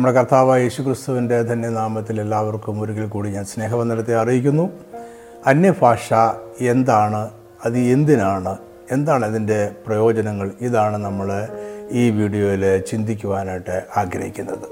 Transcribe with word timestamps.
നമ്മുടെ 0.00 0.18
കർത്താവ് 0.18 0.60
യേശുക്രിസ്തുവിന്റെ 0.60 1.42
ധന്യനാമത്തിൽ 1.42 2.20
എല്ലാവർക്കും 2.20 2.80
ഒരിക്കൽ 2.80 3.06
കൂടി 3.06 3.30
ഞാൻ 3.30 3.44
സ്നേഹവന്ദനത്തെ 3.44 4.16
അറിയിക്കുന്നു. 4.16 4.70
അന്യഭാഷ 5.46 6.14
എന്താണ്? 6.60 7.30
അത് 7.64 7.78
എന്തിനാണ്? 7.78 8.56
എന്താണ് 8.90 9.26
അതിന്റെ 9.26 9.70
പ്രയോജനങ്ങൾ? 9.86 10.50
ഇതാണ് 10.60 10.96
നമ്മൾ 10.96 11.48
ഈ 11.90 12.10
വീഡിയോയിൽ 12.10 12.78
ചിന്തിക്കുവാനായിട്ട് 12.78 13.82
ആഗ്രഹിക്കുന്നത്. 13.96 14.68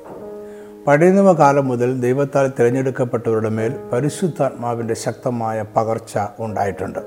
പഴയനിമ 0.86 1.32
കാലം 1.32 1.68
മുതൽ 1.68 2.00
ദൈവത്താൽ 2.00 2.52
തിരഞ്ഞെടുക്കപ്പെട്ടവരുടെ 2.58 3.48
മേൽ 3.48 3.74
പരിശുദ്ധാത്മാവിന്റെ 3.92 4.95
ശക്തമായ 4.95 5.64
പകർച്ച 5.76 6.18
ഉണ്ടായിട്ടുണ്ട്. 6.38 6.98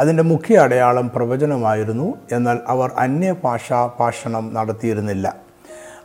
അതിന്റെ 0.00 0.22
മുഖ്യ 0.22 0.58
അടയാളം 0.58 1.10
പ്രവചനമായിരുന്നു. 1.16 2.14
എന്നാൽ 2.32 2.58
അവർ 2.66 2.90
അന്യഭാഷാ 2.98 3.90
ഭാഷണം 4.00 4.54
നടത്തിയിരുന്നില്ല. 4.54 5.51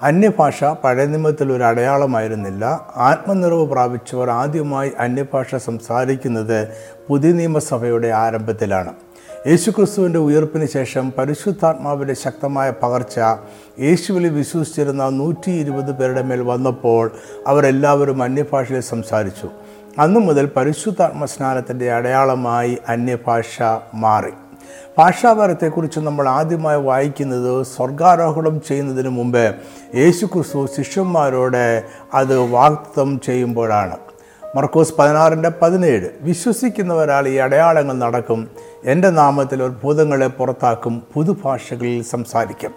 അന്യഭാഷ 0.03 0.63
പഴയ 0.63 1.05
നിയമത്തിൽ 1.05 1.51
ഒരു 1.51 1.63
അടയാളമായിരുന്നില്ല. 1.63 2.65
ആത്മനിറവ് 2.95 3.67
പ്രാപിച്ചവർ 3.67 4.29
ആദ്യമായി 4.29 4.91
അന്യഭാഷ 4.99 5.55
സംസാരിക്കുന്നത് 5.55 6.67
പുതിയ 7.07 7.31
നിയമസഭയുടെ 7.31 8.07
ആരംഭത്തിലാണ്. 8.07 8.93
യേശുക്രിസ്തുവിന്റെ 9.47 10.19
ഉയർപ്പിന് 10.19 10.65
ശേഷം 10.65 11.11
പരിശുദ്ധാത്മാവിന്റെ 11.17 12.13
ശക്തമായ 12.13 12.73
പകർച്ച 12.83 13.19
യേശുവിൽ 13.79 14.29
വിശ്വസിച്ചിരുന്ന 14.29 15.09
നൂറ്റി 15.09 15.51
ഇരുപത് 15.51 15.91
പേരുടെ 15.91 16.21
മേൽ 16.21 16.41
വന്നപ്പോൾ 16.41 17.11
അവരെല്ലാവരും 17.47 18.23
അന്യഭാഷയിൽ 18.23 18.79
സംസാരിച്ചു. 18.79 19.49
അന്നു 19.99 20.19
മുതൽ 20.19 20.51
പരിശുദ്ധാത്മ 20.55 21.25
സ്നാനത്തിന്റെ 21.25 21.91
അടയാളമായി 21.91 22.77
അന്യഭാഷ 22.89 23.61
മാറി. 23.93 24.31
ഭാഷാപരത്തെക്കുറിച്ച് 24.97 25.99
നമ്മൾ 25.99 26.27
ആദ്യമായി 26.27 26.81
വായിക്കുന്നത് 26.81 27.63
സ്വർഗാരോഹണം 27.63 28.61
ചെയ്യുന്നതിന് 28.67 29.09
മുമ്പ് 29.09 29.55
യേശു 29.95 30.25
ക്രിസ്തു 30.25 30.67
ശിഷ്യന്മാരോട് 30.77 31.83
അത് 32.13 32.37
വാഗ്ദത്തം 32.37 33.19
ചെയ്യുമ്പോഴാണ്. 33.19 33.97
മർക്കോസ് 34.55 34.93
പതിനാറിന്റെ 34.99 35.51
പതിനേഴ് 35.61 36.09
വിശ്വസിക്കുന്നവരാൽ 36.21 37.27
ഈ 37.27 37.35
അടയാളങ്ങൾ 37.35 37.93
നടക്കും. 37.93 38.47
എന്റെ 38.85 39.09
നാമത്തിൽ 39.09 39.63
ഒരു 39.63 39.73
ഭൂതങ്ങളെ 39.83 40.27
പുറത്താക്കും 40.27 41.03
പുതുഭാഷകളിൽ 41.13 42.03
സംസാരിക്കും. 42.03 42.71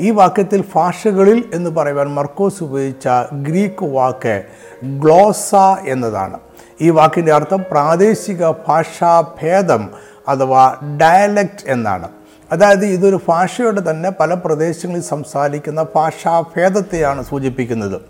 ഈ 0.00 0.10
വാക്യത്തിൽ 0.10 0.64
ഭാഷകളിൽ 0.74 1.44
എന്ന് 1.54 1.70
പറയുവാൻ 1.70 2.08
മർക്കോസ് 2.08 2.62
ഉപയോഗിച്ച 2.62 3.08
ഗ്രീക്ക് 3.32 3.84
വാക്ക് 3.84 4.42
ഗ്ലോസ 4.84 5.54
എന്നതാണ്. 5.88 6.38
ഈ 6.80 6.90
വാക്കിന്റെ 6.90 7.32
അർത്ഥം 7.32 7.64
പ്രാദേശിക 7.70 8.50
ഭാഷാഭേദം 8.50 9.90
അഥവാ 10.28 10.76
ഡയലക്റ്റ് 11.00 11.70
എന്നാണ്. 11.70 12.08
അതായത് 12.52 12.86
ഇതൊരു 12.86 13.20
ഭാഷയുടെ 13.28 13.90
തന്നെ 13.90 14.10
പല 14.10 14.34
പ്രദേശങ്ങളിൽ 14.34 15.02
സംസാരിക്കുന്ന 15.02 15.86
ഭാഷാഭേദത്തെയാണ് 15.96 17.24
സൂചിപ്പിക്കുന്നത്. 17.24 18.00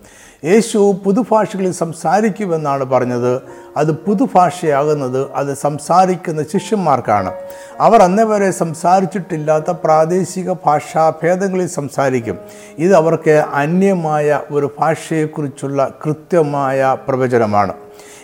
യേശു 0.45 0.95
പുതുഭാഷകളിൽ 1.05 1.73
സംസാരിക്കുമെന്നാണ് 1.73 2.85
പറഞ്ഞത്. 2.85 3.43
അത് 3.77 3.93
പുതുഭാഷയാകുന്നത് 3.93 5.33
അത് 5.35 5.55
സംസാരിക്കുന്ന 5.55 6.43
ശിഷ്യന്മാർക്കാണ്. 6.43 7.33
അവർ 7.81 8.03
അന്നേ 8.03 8.25
വരെ 8.25 8.51
സംസാരിച്ചിട്ടില്ലാത്ത 8.51 9.71
പ്രാദേശിക 9.71 10.53
ഭാഷാഭേദങ്ങളിൽ 10.53 11.67
സംസാരിക്കും. 11.67 12.39
ഇത് 12.79 12.95
അവർക്ക് 12.95 13.45
അന്യമായ 13.55 14.41
ഒരു 14.51 14.73
ഭാഷയെക്കുറിച്ചുള്ള 14.79 15.93
കൃത്യമായ 16.05 16.97
പ്രവചനമാണ്. 17.09 17.73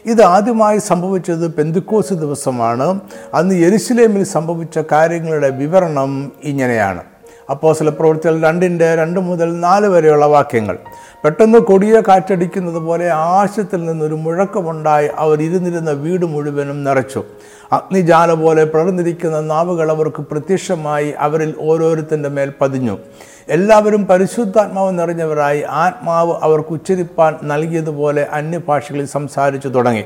ഇത് 0.08 0.22
ആദ്യമായി 0.22 0.78
സംഭവിച്ചത് 0.78 1.54
പെന്തുക്കോസ് 1.54 2.14
ദിവസമാണ്. 2.14 3.00
അന്ന് 3.34 3.54
യെരുസലേമിൽ 3.54 4.24
സംഭവിച്ച 4.24 4.78
കാര്യങ്ങളുടെ 4.92 5.48
വിവരണം 5.48 6.32
ഇങ്ങനെയാണ്. 6.42 7.02
അപ്പോൾ 7.50 7.74
ചില 7.74 7.88
പ്രവൃത്തികൾ 7.88 8.42
രണ്ടിന്റെ 8.42 8.94
രണ്ട് 8.94 9.20
മുതൽ 9.20 9.60
നാല് 9.60 9.86
വരെയുള്ള 9.86 10.26
വാക്യങ്ങൾ. 10.26 10.78
പെട്ടെന്ന് 11.24 11.58
കൊടിയ 11.58 12.02
കാറ്റടിക്കുന്നത് 12.08 12.76
പോലെ 12.76 13.10
ആശത്തിൽ 13.10 13.84
നിന്നൊരു 13.84 14.14
മുഴക്കമുണ്ടായി 14.14 15.08
അവർ 15.18 15.42
ഇരുന്നിരുന്ന 15.42 15.90
വീട് 15.90 16.24
മുഴുവനും 16.24 16.84
നിറച്ചു. 16.84 17.24
അഗ്നിജാല 17.72 18.32
പോലെ 18.32 18.64
പിളർന്നിരിക്കുന്ന 18.64 19.40
നാവുകൾ 19.40 19.90
അവർക്ക് 19.90 20.22
പ്രത്യക്ഷമായി 20.22 21.14
അവരിൽ 21.18 21.54
ഓരോരുത്തന്റെ 21.60 22.28
മേൽ 22.28 22.52
പതിഞ്ഞു. 22.60 22.98
എല്ലാവരും 23.48 24.06
പരിശുദ്ധാത്മാവ് 24.06 24.98
നിറഞ്ഞവരായി 24.98 25.62
ആത്മാവ് 25.62 26.34
അവർക്ക് 26.42 26.72
ഉച്ചരിപ്പാൻ 26.72 27.36
നൽകിയതുപോലെ 27.42 28.28
അന്യഭാഷകളിൽ 28.32 29.06
സംസാരിച്ചു 29.06 29.68
തുടങ്ങി. 29.68 30.04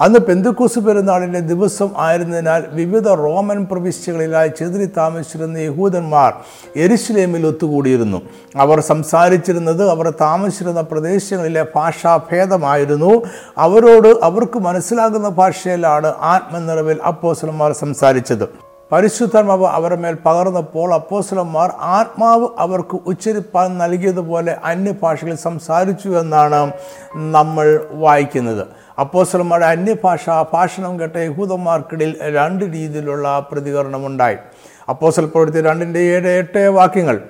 അന്ന് 0.00 0.18
പെന്തുക്കൂസ് 0.18 0.78
പെരുന്നാളിന്റെ 0.78 1.40
ദിവസം 1.40 1.90
ആയിരുന്നതിനാൽ 1.96 2.64
വിവിധ 2.72 3.08
റോമൻ 3.08 3.64
പ്രവിശ്യകളിലായി 3.64 4.48
ചെതിരി 4.48 4.86
താമസിച്ചിരുന്ന 4.86 5.58
യഹൂദന്മാർ 5.58 6.32
എരിശിലേമിൽ 6.76 7.46
ഒത്തുകൂടിയിരുന്നു. 7.46 8.22
അവർ 8.56 8.80
സംസാരിച്ചിരുന്നത് 8.80 9.90
അവർ 9.90 10.14
താമസിച്ചിരുന്ന 10.20 10.80
പ്രദേശങ്ങളിലെ 10.80 11.66
ഭാഷാഭേദമായിരുന്നു. 11.74 13.22
അവരോട് 13.58 14.08
അവർക്ക് 14.22 14.58
മനസ്സിലാകുന്ന 14.58 15.28
ഭാഷയിലാണ് 15.28 16.12
ആത്മനിറവിൽ 16.20 17.00
അപ്പോസലന്മാർ 17.06 17.72
സംസാരിച്ചത്. 17.72 18.71
പരിശുദ്ധാത്മാവ് 18.92 19.66
അവരുടെ 19.66 20.00
മേൽ 20.00 20.16
പകർന്നപ്പോൾ 20.26 20.94
അപ്പോസ്ലന്മാർ 20.94 21.70
ആത്മാവ് 21.80 22.48
അവർക്ക് 22.58 22.96
ഉച്ചരിപ്പാൻ 23.06 23.78
നൽകിയതുപോലെ 23.78 24.56
അന്യഭാഷകളിൽ 24.64 25.36
സംസാരിച്ചു 25.36 26.08
എന്നാണ് 26.08 26.72
നമ്മൾ 27.36 27.86
വായിക്കുന്നത്. 27.90 28.66
അപ്പോസ്ലന്മാരുടെ 28.98 29.66
അന്യഭാഷ 29.66 30.24
ഭാഷണം 30.52 31.00
കേട്ട 31.00 31.16
യഹൂദന്മാർക്കിടയിൽ 31.16 32.16
രണ്ട് 32.34 32.64
രീതിയിലുള്ള 32.64 33.48
പ്രതികരണമുണ്ടായി. 33.52 34.36
അപ്പോസൽ 34.88 35.24
പ്രവൃത്തി 35.24 35.62
രണ്ടിന്റെ 35.62 36.00
ഏഴ് 36.00 36.28
എട്ട് 36.28 36.68
വാക്യങ്ങൾ 36.68 37.22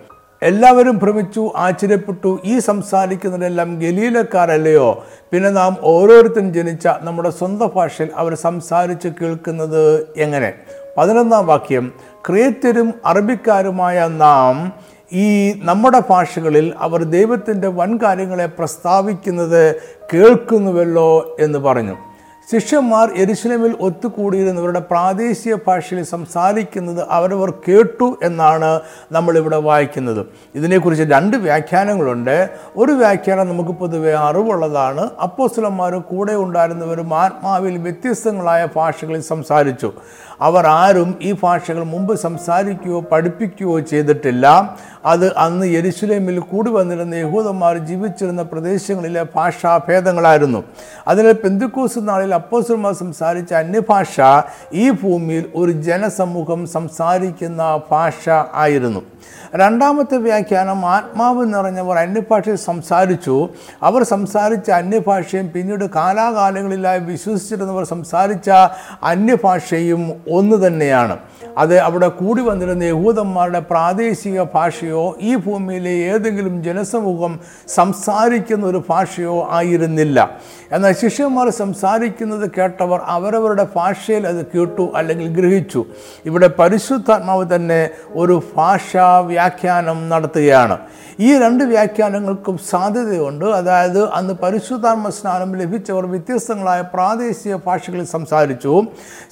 എല്ലാവരും 0.43 0.99
ഭ്രമിച്ചു 0.99 1.53
ആശ്ചര്യപ്പെട്ടു 1.56 2.41
ഈ 2.45 2.59
സംസാരിക്കുന്നതെല്ലാം 2.59 3.78
ഗലീലക്കാരല്ലയോ? 3.81 5.05
പിന്നെ 5.33 5.51
നാം 5.51 5.77
ഓരോരുത്തരും 5.83 6.55
ജനിച്ച 6.55 6.89
നമ്മുടെ 7.01 7.31
സ്വന്തം 7.31 7.71
ഭാഷയിൽ 7.75 8.11
അവർ 8.17 8.34
സംസാരിച്ച് 8.34 9.09
കേൾക്കുന്നത് 9.09 9.83
എങ്ങനെ? 10.17 10.53
പതിനൊന്നാം 10.97 11.47
വാക്യം 11.47 11.92
ക്രിയേറ്റരും 12.28 12.94
അറബിക്കാരുമായ 13.06 14.08
നാം 14.08 14.72
ഈ 15.12 15.60
നമ്മുടെ 15.64 16.03
ഭാഷകളിൽ 16.10 16.75
അവർ 16.78 17.04
ദൈവത്തിന്റെ 17.04 17.69
വൻകാര്യങ്ങളെ 17.69 18.47
പ്രസ്താവിക്കുന്നത് 18.47 19.76
കേൾക്കുന്നുവല്ലോ 20.14 21.36
എന്ന് 21.41 21.58
പറഞ്ഞു. 21.58 21.97
ശിഷ്യന്മാർ 22.53 23.10
എരുശലമിൽ 23.16 23.76
ഒത്തുകൂടിയിരുന്നവരുടെ 23.80 24.80
പ്രാദേശിക 24.80 25.54
ഭാഷയിൽ 25.54 26.03
സംസാരിക്കുന്നത് 26.03 27.06
അവരവർ 27.10 27.50
കേട്ടു 27.50 28.19
എന്നാണ് 28.22 28.80
നമ്മളിവിടെ 29.12 29.56
വായിക്കുന്നത്. 29.56 30.26
ഇതിനെക്കുറിച്ച് 30.54 31.04
രണ്ട് 31.04 31.36
വ്യാഖ്യാനങ്ങളുണ്ട്. 31.36 32.50
ഒരു 32.76 32.92
വ്യാഖ്യാനം 32.92 33.48
നമുക്ക് 33.48 33.70
പൊതുവെ 33.70 34.12
അറിവുള്ളതാണ്. 34.12 35.10
അപ്പോസ്ലന്മാർ 35.22 35.94
കൂടെ 35.94 36.34
ഉണ്ടായിരുന്നവരും 36.34 37.14
ആത്മാവിൽ 37.14 37.78
വ്യത്യസ്തങ്ങളായ 37.78 38.69
ഭാഷകളിൽ 38.76 39.20
സംസാരിച്ചു. 39.20 39.92
അവർ 40.47 40.66
ആരും 40.66 41.10
ഈ 41.22 41.30
ഭാഷകൾ 41.42 41.82
മുമ്പ് 41.92 42.14
സംസാരിക്കുകയോ 42.16 43.00
പഠിപ്പിക്കുകയോ 43.00 43.80
ചെയ്തിട്ടില്ല. 43.80 44.47
അത് 45.12 45.26
അന്ന് 45.36 45.66
യരിശുലേമിൽ 45.66 46.38
കൂടി 46.38 46.70
വന്നിരുന്ന 46.70 47.14
യഹൂദന്മാർ 47.14 47.78
ജീവിച്ചിരുന്ന 47.91 48.42
പ്രദേശങ്ങളിലെ 48.42 49.22
ഭാഷാഭേദങ്ങളായിരുന്നു. 49.36 50.60
അതിനാൽ 51.08 51.32
പെന്തുക്കൂസ് 51.32 51.98
നാളിൽ 52.08 52.34
അപ്പോസർമാർ 52.34 52.92
സംസാരിച്ച 52.94 53.53
അന്യഭാഷ 53.62 54.16
ഈ 54.72 54.91
ഭൂമിയിൽ 54.91 55.44
ഒരു 55.54 55.72
ജനസമൂഹം 55.88 56.66
സംസാരിക്കുന്ന 56.66 57.80
ഭാഷ 57.91 58.28
ആയിരുന്നു. 58.54 59.03
രണ്ടാമത്തെ 59.55 60.16
വ്യാഖ്യാനം 60.16 60.87
ആത്മാവ് 60.87 61.55
നിറഞ്ഞവർ 61.55 61.99
അന്യഭാഷയിൽ 61.99 62.56
സംസാരിച്ചു. 62.56 63.49
അവർ 63.83 64.03
സംസാരിച്ച 64.03 64.71
അന്യഭാഷയും 64.71 65.50
പിന്നീട് 65.50 65.84
കാലാകാലങ്ങളിലായി 65.91 67.00
വിശ്വസിച്ചിരുന്നവർ 67.00 67.84
സംസാരിച്ച 67.84 68.50
അന്യഭാഷയും 69.03 70.12
ഒന്ന് 70.33 70.66
തന്നെയാണ്. 70.66 71.19
അത് 71.59 71.79
അവിടെ 71.79 72.09
കൂടി 72.09 72.43
വന്നിരുന്ന 72.43 72.83
യഹൂദന്മാരുടെ 72.83 73.61
പ്രാദേശിക 73.61 74.43
ഭാഷയോ 74.43 75.17
ഈ 75.21 75.37
ഭൂമിയിലെ 75.37 75.91
ഏതെങ്കിലും 75.91 76.65
ജനസമൂഹം 76.65 77.41
സംസാരിക്കുന്ന 77.69 78.67
ഒരു 78.67 78.83
ഭാഷയോ 78.91 79.49
ആയിരുന്നില്ല. 79.51 80.39
എന്നാൽ 80.72 80.93
ശിഷ്യന്മാർ 80.93 81.51
സംസാരിക്കുന്നത് 81.51 82.51
കേട്ടവർ 82.59 83.01
അവരവരുടെ 83.04 83.69
ഭാഷയിൽ 83.77 84.27
അത് 84.27 84.47
കേട്ടു 84.47 84.93
അല്ലെങ്കിൽ 84.97 85.37
ഗ്രഹിച്ചു. 85.37 85.84
ഇവിടെ 86.27 86.51
പരിശുദ്ധാത്മാവ് 86.59 87.55
തന്നെ 87.55 87.91
ഒരു 88.10 88.43
ഭാഷാ 88.57 89.19
വ്യാഖ്യാനം 89.19 90.09
നടത്തുകയാണ്. 90.09 90.78
ഈ 91.21 91.39
രണ്ട് 91.39 91.65
വ്യാഖ്യാനങ്ങൾക്കും 91.65 92.59
സാധ്യതയുണ്ട്. 92.71 93.45
അതായത് 93.45 94.13
അന്ന് 94.13 94.34
പരിശുദ്ധാത്മ 94.34 95.09
സ്നാനം 95.09 95.57
ലഭിച്ചവർ 95.57 96.07
വ്യത്യസ്തങ്ങളായ 96.07 96.81
പ്രാദേശിക 96.81 97.57
ഭാഷകളിൽ 97.57 98.05
സംസാരിച്ചു. 98.05 98.83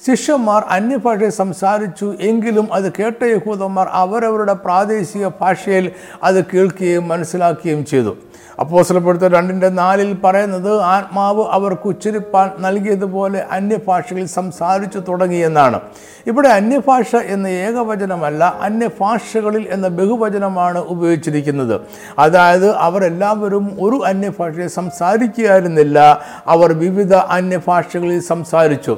ശിഷ്യന്മാർ 0.07 0.63
അന്യഭാഷയിൽ 0.69 1.29
സംസാരിച്ചു 1.29 2.10
എങ്കിലും 2.21 2.73
അത് 2.73 2.91
കേട്ട 2.91 3.23
യഹൂദന്മാർ 3.23 3.87
അവരവരുടെ 3.91 4.53
പ്രാദേശിക 4.53 5.27
ഭാഷയിൽ 5.27 5.91
അത് 6.23 6.45
കേൾക്കുകയും 6.45 7.07
മനസ്സിലാക്കുകയും 7.07 7.85
ചെയ്തു. 7.85 8.17
അപ്പോസ്തലപ്പെടുത്ത 8.59 9.23
രണ്ടിന്റെ 9.23 9.69
നാലിൽ 9.69 10.17
പറയുന്നത് 10.23 10.81
ആത്മാവ് 10.81 11.45
അവർക്ക് 11.49 11.87
ഉച്ചരിപ്പാൻ 11.87 12.51
നൽകിയതുപോലെ 12.59 13.45
അന്യഭാഷകളിൽ 13.51 14.25
സംസാരിച്ചു 14.25 14.99
തുടങ്ങിയെന്നാണ് 14.99 15.79
ഇവിടെ 16.27 16.47
അന്യഭാഷ 16.47 17.15
എന്ന 17.15 17.47
ഏകവചനമല്ല 17.47 18.57
അന്യഭാഷകളിൽ 18.61 19.67
എന്ന 19.69 19.87
ബഹുവചനമാണ് 19.87 20.77
ഉപയോഗിച്ചിരിക്കുന്നത്. 20.77 21.81
അതായത് 22.19 22.75
അവരെല്ലാവരും 22.75 23.77
ഒരു 23.81 24.01
അന്യഭാഷയെ 24.05 24.67
സംസാരിക്കുകയായിരുന്നില്ല 24.67 26.21
അവർ 26.47 26.73
വിവിധ 26.73 27.13
അന്യഭാഷകളിൽ 27.13 28.19
സംസാരിച്ചു. 28.19 28.97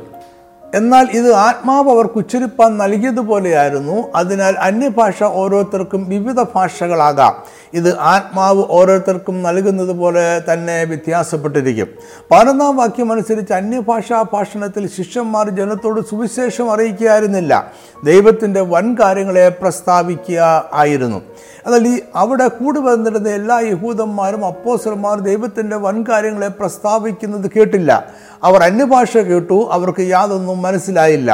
എന്നാൽ 0.74 1.08
ഇത് 1.12 1.34
ആത്മാവ് 1.34 1.90
അവർക്ക് 1.90 2.14
ഉച്ചരിപ്പാൻ 2.16 2.78
നൽകിയതുപോലെയായിരുന്നു. 2.78 4.04
അതിനാൽ 4.16 4.56
അന്യഭാഷ 4.60 5.24
ഓരോരുത്തർക്കും 5.24 6.10
വിവിധ 6.10 6.46
ഭാഷകളാകാം. 6.56 7.64
ഇത് 7.74 8.00
ആത്മാവ് 8.00 8.64
ഓരോരുത്തർക്കും 8.70 9.44
നൽകുന്നത് 9.44 9.96
പോലെ 9.96 10.54
തന്നെ 10.54 10.84
വ്യത്യാസപ്പെട്ടിരിക്കും. 10.84 11.88
പതിനൊന്നാം 12.32 12.78
വാക്യം 12.78 13.12
അനുസരിച്ച് 13.12 13.54
അന്യഭാഷാ 13.54 14.26
ഭാഷണത്തിൽ 14.34 14.88
ശിഷ്യന്മാർ 14.88 15.50
ജനത്തോട് 15.50 16.02
സുവിശേഷം 16.02 16.72
അറിയിക്കുകയായിരുന്നില്ല. 16.72 17.72
ദൈവത്തിന്റെ 18.04 18.62
വൻ 18.62 18.96
കാര്യങ്ങളെ 19.02 19.50
പ്രസ്താവിക്കുക 19.50 20.70
ആയിരുന്നു. 20.74 21.22
എന്നാൽ 21.66 21.88
ഈ 21.88 22.00
അവിടെ 22.16 22.48
കൂടി 22.48 22.80
വന്നിരുന്ന 22.80 23.30
എല്ലാ 23.30 23.60
യഹൂദന്മാരും 23.60 24.46
അപ്പോസർമാർ 24.46 25.20
ദൈവത്തിന്റെ 25.20 25.76
വൻ 25.76 26.06
കാര്യങ്ങളെ 26.10 26.48
പ്രസ്താവിക്കുന്നത് 26.48 27.52
കേട്ടില്ല. 27.56 28.08
അവർ 28.44 28.64
അന്യഭാഷ 28.64 29.18
കേട്ടു. 29.18 29.70
അവർക്ക് 29.72 30.02
യാതൊന്നും 30.02 30.63
മനസ്സിലായില്ല. 30.66 31.32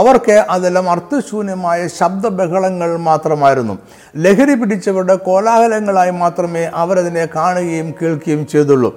അവർക്ക് 0.00 0.36
അതെല്ലാം 0.54 0.86
അർത്ഥശൂന്യമായ 0.90 1.80
ശബ്ദബഹളങ്ങൾ 1.98 2.90
മാത്രമായിരുന്നു. 3.08 3.74
ലഹരി 4.24 4.54
പിടിച്ചവരുടെ 4.60 5.16
കോലാഹലങ്ങളായി 5.28 6.14
മാത്രമേ 6.22 6.64
അവരതിനെ 6.82 7.24
കാണുകയും 7.36 7.88
കേൾക്കുകയും 8.02 8.42
ചെയ്തുള്ളൂ. 8.52 8.90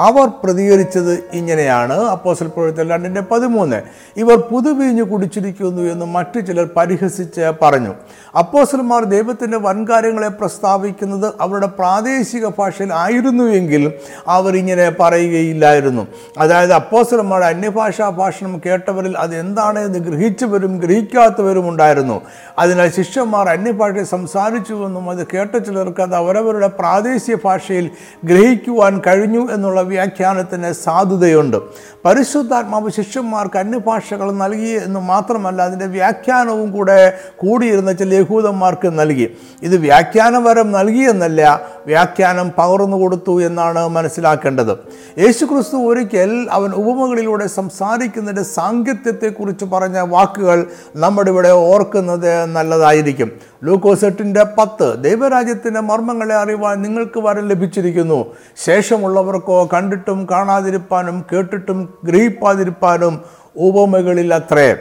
അവർ 0.00 0.28
പ്രതികരിച്ചത് 0.44 1.24
ഇങ്ങനെയാണ്. 1.32 1.92
അപ്പോസൽ 1.92 2.46
പ്രവൃത്തി 2.46 2.88
രണ്ടിന്റെ 2.88 3.20
പതിമൂന്ന്. 3.20 3.82
ഇവർ 4.16 4.36
പുതുവീഞ്ഞ് 4.36 5.02
കുടിച്ചിരിക്കുന്നു 5.02 5.82
എന്ന് 5.82 6.06
മറ്റു 6.06 6.40
ചിലർ 6.40 6.68
പരിഹസിച്ച് 6.76 7.52
പറഞ്ഞു. 7.62 7.94
അപ്പോസൽമാർ 8.38 9.04
ദൈവത്തിന്റെ 9.04 9.58
വൻകാര്യങ്ങളെ 9.58 10.28
പ്രസ്താവിക്കുന്നത് 10.28 11.32
അവരുടെ 11.40 11.66
പ്രാദേശിക 11.66 12.46
ഭാഷയിൽ 12.46 12.92
ആയിരുന്നുവെങ്കിൽ 12.92 13.92
അവർ 14.28 14.56
ഇങ്ങനെ 14.56 14.90
പറയുകയില്ലായിരുന്നു. 15.00 16.06
അതായത് 16.38 16.72
അപ്പോസലന്മാരുടെ 16.72 17.48
അന്യഭാഷാ 17.48 18.08
ഭാഷണം 18.08 18.60
കേട്ടവരിൽ 18.66 19.18
അത് 19.18 19.36
എന്താണ് 19.36 19.78
എന്ന് 19.78 19.98
ഗ്രഹിച്ചവരും 19.98 20.78
ഗ്രഹിക്കാത്തവരും 20.78 21.68
ഉണ്ടായിരുന്നു. 21.68 22.20
അതിനാൽ 22.58 22.90
ശിഷ്യന്മാർ 22.90 23.48
അന്യഭാഷയിൽ 23.48 24.04
സംസാരിച്ചുവെന്നും 24.04 25.10
അത് 25.10 25.26
കേട്ട 25.34 25.56
ചിലർക്ക് 25.56 26.02
അത് 26.02 26.14
അവരവരുടെ 26.14 26.66
പ്രാദേശിക 26.66 27.36
ഭാഷയിൽ 27.44 27.90
ഗ്രഹിക്കുവാൻ 28.24 29.02
കഴിഞ്ഞു 29.06 29.48
എന്നുള്ള 29.52 29.81
വ്യാഖ്യാനത്തിന് 29.82 30.72
സാധുതയുണ്ട്. 30.72 31.56
പരിശുദ്ധാത്മാവ് 32.04 32.90
ശിഷ്യന്മാർക്ക് 32.90 33.58
അന്യഭാഷകൾ 33.58 34.32
നൽകി 34.32 34.68
എന്ന് 34.68 35.00
മാത്രമല്ല 35.00 35.62
അതിന്റെ 35.62 35.86
വ്യാഖ്യാനവും 35.86 36.72
കൂടെ 36.72 37.18
കൂടിയിരുന്ന 37.36 37.92
ചില 37.92 38.14
യഹൂദന്മാർക്ക് 38.14 38.98
നൽകി. 38.98 39.36
ഇത് 39.62 39.76
വ്യാഖ്യാനവരം 39.76 40.72
നൽകിയെന്നല്ല 40.72 41.60
വ്യാഖ്യാനം 41.86 42.52
പകർന്നു 42.58 42.96
കൊടുത്തു 42.96 43.42
എന്നാണ് 43.42 43.88
മനസ്സിലാക്കേണ്ടത്. 43.88 44.78
യേശുക്രിസ്തു 45.18 45.76
ഒരിക്കൽ 45.76 46.48
അവൻ 46.50 46.72
ഉപമകളിലൂടെ 46.72 47.46
സംസാരിക്കുന്നതിന്റെ 47.46 48.42
സാങ്കത്യത്തെക്കുറിച്ച് 48.42 49.64
പറഞ്ഞ 49.64 49.98
വാക്കുകൾ 49.98 50.66
നമ്മുടെ 50.96 51.30
ഇവിടെ 51.30 51.48
ഓർക്കുന്നത് 51.48 52.44
നല്ലതായിരിക്കും. 52.44 53.32
ലൂക്കോസ് 53.64 54.04
എട്ടിന്റെ 54.04 54.44
പത്ത് 54.58 55.04
ദൈവരാജ്യത്തിന്റെ 55.04 55.80
മർമ്മങ്ങളെ 55.80 56.34
അറിയുവാൻ 56.34 56.82
നിങ്ങൾക്ക് 56.82 57.20
വരം 57.20 57.48
ലഭിച്ചിരിക്കുന്നു. 57.48 58.34
ശേഷമുള്ളവർക്കോ 58.64 59.64
കണ്ടിട്ടും 59.72 60.28
കാണാതിരിപ്പാനും 60.30 61.24
കേട്ടിട്ടും 61.32 61.88
ഗ്രഹിപ്പാതിരിപ്പാനും 62.04 63.22
ഉപമകളിൽ 63.56 64.34
അത്രേ. 64.34 64.76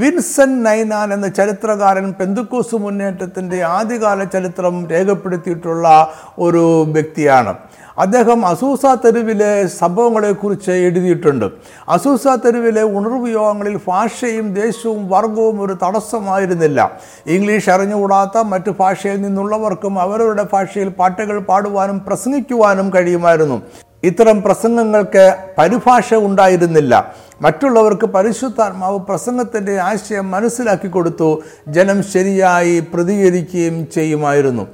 വിൻസൻ 0.00 0.62
നൈനാൻ 0.62 1.14
എന്ന 1.14 1.28
ചരിത്രകാരൻ 1.28 2.12
പെന്തുക്കോസ് 2.12 2.74
മുന്നേറ്റത്തിന്റെ 2.74 3.62
ആദ്യകാല 3.62 4.24
ചരിത്രം 4.24 4.90
രേഖപ്പെടുത്തിയിട്ടുള്ള 4.90 6.12
ഒരു 6.38 6.86
വ്യക്തിയാണ്. 6.92 7.54
അദ്ദേഹം 7.98 8.46
അസൂസ 8.46 8.80
തെരുവിലെ 8.86 9.66
സംഭവങ്ങളെക്കുറിച്ച് 9.66 10.70
എഴുതിയിട്ടുണ്ട്. 10.70 11.44
അസൂസ 11.88 12.26
തെരുവിലെ 12.28 12.82
ഉണർവ് 12.82 13.28
യോഗങ്ങളിൽ 13.28 13.80
ഭാഷയും 13.88 14.54
ദേശവും 14.54 15.08
വർഗവും 15.08 15.62
ഒരു 15.62 15.76
തടസ്സമായിരുന്നില്ല. 15.82 17.00
ഇംഗ്ലീഷ് 17.26 17.70
അറിഞ്ഞുകൂടാത്ത 17.70 18.38
മറ്റ് 18.38 18.70
ഭാഷയിൽ 18.80 19.22
നിന്നുള്ളവർക്കും 19.22 20.00
അവരവരുടെ 20.00 20.46
ഭാഷയിൽ 20.52 20.88
പാട്ടുകൾ 20.88 21.38
പാടുവാനും 21.38 22.00
പ്രസംഗിക്കുവാനും 22.00 22.94
കഴിയുമായിരുന്നു. 22.94 23.62
ഇത്തരം 24.08 24.38
പ്രസംഗങ്ങൾക്ക് 24.42 25.24
പരിഭാഷ 25.58 26.08
ഉണ്ടായിരുന്നില്ല. 26.28 26.94
മറ്റുള്ളവർക്ക് 27.42 28.06
പരിശുദ്ധാത്മാവ് 28.16 28.98
പ്രസംഗത്തിന്റെ 29.08 29.74
ആശയം 29.90 30.26
മനസ്സിലാക്കി 30.30 30.88
കൊടുത്തു 30.88 31.28
ജനം 31.68 31.98
ശരിയായി 32.12 32.74
പ്രതികരിക്കുകയും 32.92 33.78
ചെയ്യുമായിരുന്നു. 33.94 34.64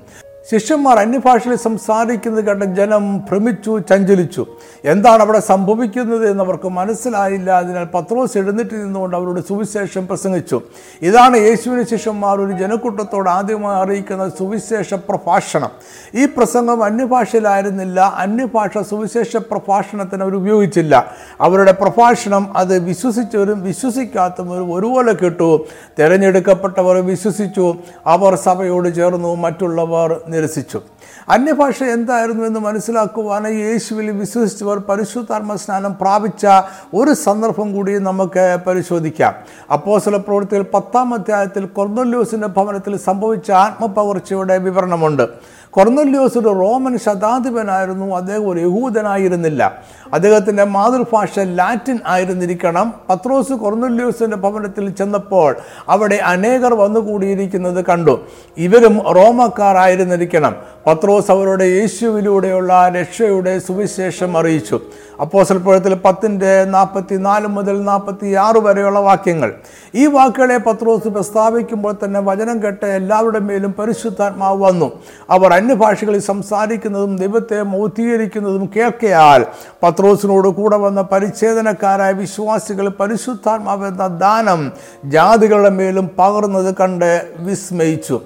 ശിഷ്യന്മാർ 0.50 0.98
അന്യഭാഷയിൽ 0.98 1.56
സംസാരിക്കുന്നത് 1.56 2.44
കണ്ട് 2.44 2.64
ജനം 2.64 3.18
ഭ്രമിച്ചു 3.18 3.78
ചഞ്ചലിച്ചു. 3.90 4.46
എന്താണ് 4.84 5.22
അവിടെ 5.22 5.40
സംഭവിക്കുന്നത് 5.40 6.30
എന്നവർക്ക് 6.30 6.68
മനസ്സിലായില്ല. 6.68 7.50
അതിനാൽ 7.50 7.84
പത്രോസ് 7.84 8.38
എഴുന്നേറ്റ് 8.38 8.74
നിന്നുകൊണ്ട് 8.74 9.16
അവരുടെ 9.16 9.40
സുവിശേഷം 9.40 10.06
പ്രസംഗിച്ചു. 10.06 10.62
ഇതാണ് 11.02 11.36
യേശുവിന് 11.36 11.86
ശിഷ്യന്മാർ 11.86 12.40
ഒരു 12.40 12.52
ജനക്കൂട്ടത്തോട് 12.52 13.30
ആദ്യമായി 13.30 13.82
അറിയിക്കുന്ന 13.82 14.28
സുവിശേഷ 14.28 14.94
പ്രഭാഷണം. 14.94 15.70
ഈ 16.14 16.24
പ്രസംഗം 16.24 16.84
അന്യഭാഷയിലായിരുന്നില്ല. 16.84 18.00
അന്യഭാഷ 18.00 18.78
സുവിശേഷ 18.78 19.36
പ്രഭാഷണത്തിന് 19.36 20.22
അവർ 20.22 20.34
ഉപയോഗിച്ചില്ല. 20.34 21.12
അവരുടെ 21.40 21.72
പ്രഭാഷണം 21.72 22.56
അത് 22.56 22.78
വിശ്വസിച്ചവരും 22.78 23.62
വിശ്വസിക്കാത്തവരും 23.62 24.74
ഒരുപോലെ 24.74 25.12
കേട്ടു. 25.12 25.64
തിരഞ്ഞെടുക്കപ്പെട്ടവർ 25.98 26.96
വിശ്വസിച്ചു. 26.96 27.74
അവർ 28.06 28.34
സഭയോട് 28.34 28.94
ചേർന്നു. 28.94 29.34
മറ്റുള്ളവർ 29.34 30.20
നിരസിച്ചു. 30.40 30.80
അന്യഭാഷ 31.28 31.82
എന്തായിരുന്നു 31.82 32.46
എന്ന് 32.46 32.60
മനസ്സിലാക്കുവാനായി 32.60 33.56
യേശുവിൽ 33.56 34.10
വിശ്വസിച്ചവർ 34.10 34.78
പരിശുദ്ധാത്മ 34.78 35.54
സ്നാനം 35.54 35.94
പ്രാപിച്ച 36.00 36.46
ഒരു 36.94 37.14
സന്ദർഭം 37.14 37.74
കൂടി 37.74 37.98
നമുക്ക് 37.98 38.58
പരിശോധിക്കാം. 38.66 39.34
അപ്പോസല 39.72 40.16
പ്രവൃത്തിയിൽ 40.16 40.62
പത്താം 40.62 41.14
അധ്യായത്തിൽ 41.14 41.64
കൊർന്നല്യോസിന്റെ 41.64 42.46
ഭവനത്തിൽ 42.46 42.96
സംഭവിച്ച 42.96 43.50
ആത്മപകർച്ചയുടെ 43.50 44.58
വിവരണമുണ്ട്. 44.58 45.28
കൊർന്നല്യോസ് 45.70 46.38
ഒരു 46.38 46.48
റോമൻ 46.48 46.98
ശതാധിപനായിരുന്നു. 46.98 48.16
അദ്ദേഹം 48.16 48.48
ഒരു 48.48 48.60
യഹൂദനായിരുന്നില്ല. 48.60 49.82
അദ്ദേഹത്തിന്റെ 50.12 50.64
മാതൃഭാഷ 50.64 51.38
ലാറ്റിൻ 51.38 51.98
ആയിരുന്നിരിക്കണം. 52.06 52.94
പത്രോസ് 53.10 53.52
കൊർന്നല്യോസിന്റെ 53.52 54.36
ഭവനത്തിൽ 54.36 54.90
ചെന്നപ്പോൾ 54.90 55.56
അവിടെ 55.88 56.14
അനേകർ 56.14 56.74
വന്നുകൂടിയിരിക്കുന്നത് 56.74 57.84
കണ്ടു. 57.84 58.24
ഇവരും 58.56 58.98
റോമക്കാരായിരുന്നിരിക്കണം. 58.98 60.56
പത്രോസ് 60.86 61.30
അവരുടെ 61.30 61.64
യേശുവിലൂടെയുള്ള 61.64 62.88
രക്ഷയുടെ 62.88 63.58
സുവിശേഷം 63.58 64.38
അറിയിച്ചു. 64.38 64.80
അപ്പോസൽപ്പുഴത്തിൽ 65.20 65.94
പത്തിന്റെ 65.94 66.64
നാൽപ്പത്തി 66.64 67.16
നാല് 67.16 67.46
മുതൽ 67.46 67.84
നാൽപ്പത്തി 67.84 68.32
ആറ് 68.32 68.58
വരെയുള്ള 68.58 68.98
വാക്യങ്ങൾ. 68.98 69.54
ഈ 69.94 70.06
വാക്കുകളെ 70.06 70.56
പത്രോസ് 70.56 71.08
പ്രസ്താവിക്കുമ്പോൾ 71.08 71.94
തന്നെ 72.04 72.20
വചനം 72.20 72.62
കേട്ട 72.62 72.84
എല്ലാവരുടെ 72.84 73.38
മേലും 73.38 73.72
പരിശുദ്ധാത്മാവ് 73.72 74.62
വന്നു. 74.62 74.92
അവർ 75.30 75.52
അന്യഭാഷകളിൽ 75.52 76.20
സംസാരിക്കുന്നതും 76.20 77.16
ദൈവത്തെ 77.16 77.62
മൗത്തീകരിക്കുന്നതും 77.62 78.70
കേൾക്കയാൽ 78.76 79.46
പത്രോസിനോട് 79.82 80.48
കൂടെ 80.48 80.76
വന്ന 80.76 81.02
പരിച്ഛേദനക്കാരായ 81.02 82.12
വിശ്വാസികൾ 82.12 82.88
പരിശുദ്ധാത്മാവ് 82.88 83.86
എന്ന 83.86 84.06
ദാനം 84.06 84.72
ജാതികളുടെ 85.04 85.68
മേലും 85.68 86.10
പകർന്നത് 86.18 86.74
കണ്ട് 86.80 87.28
വിസ്മയിച്ചു. 87.38 88.20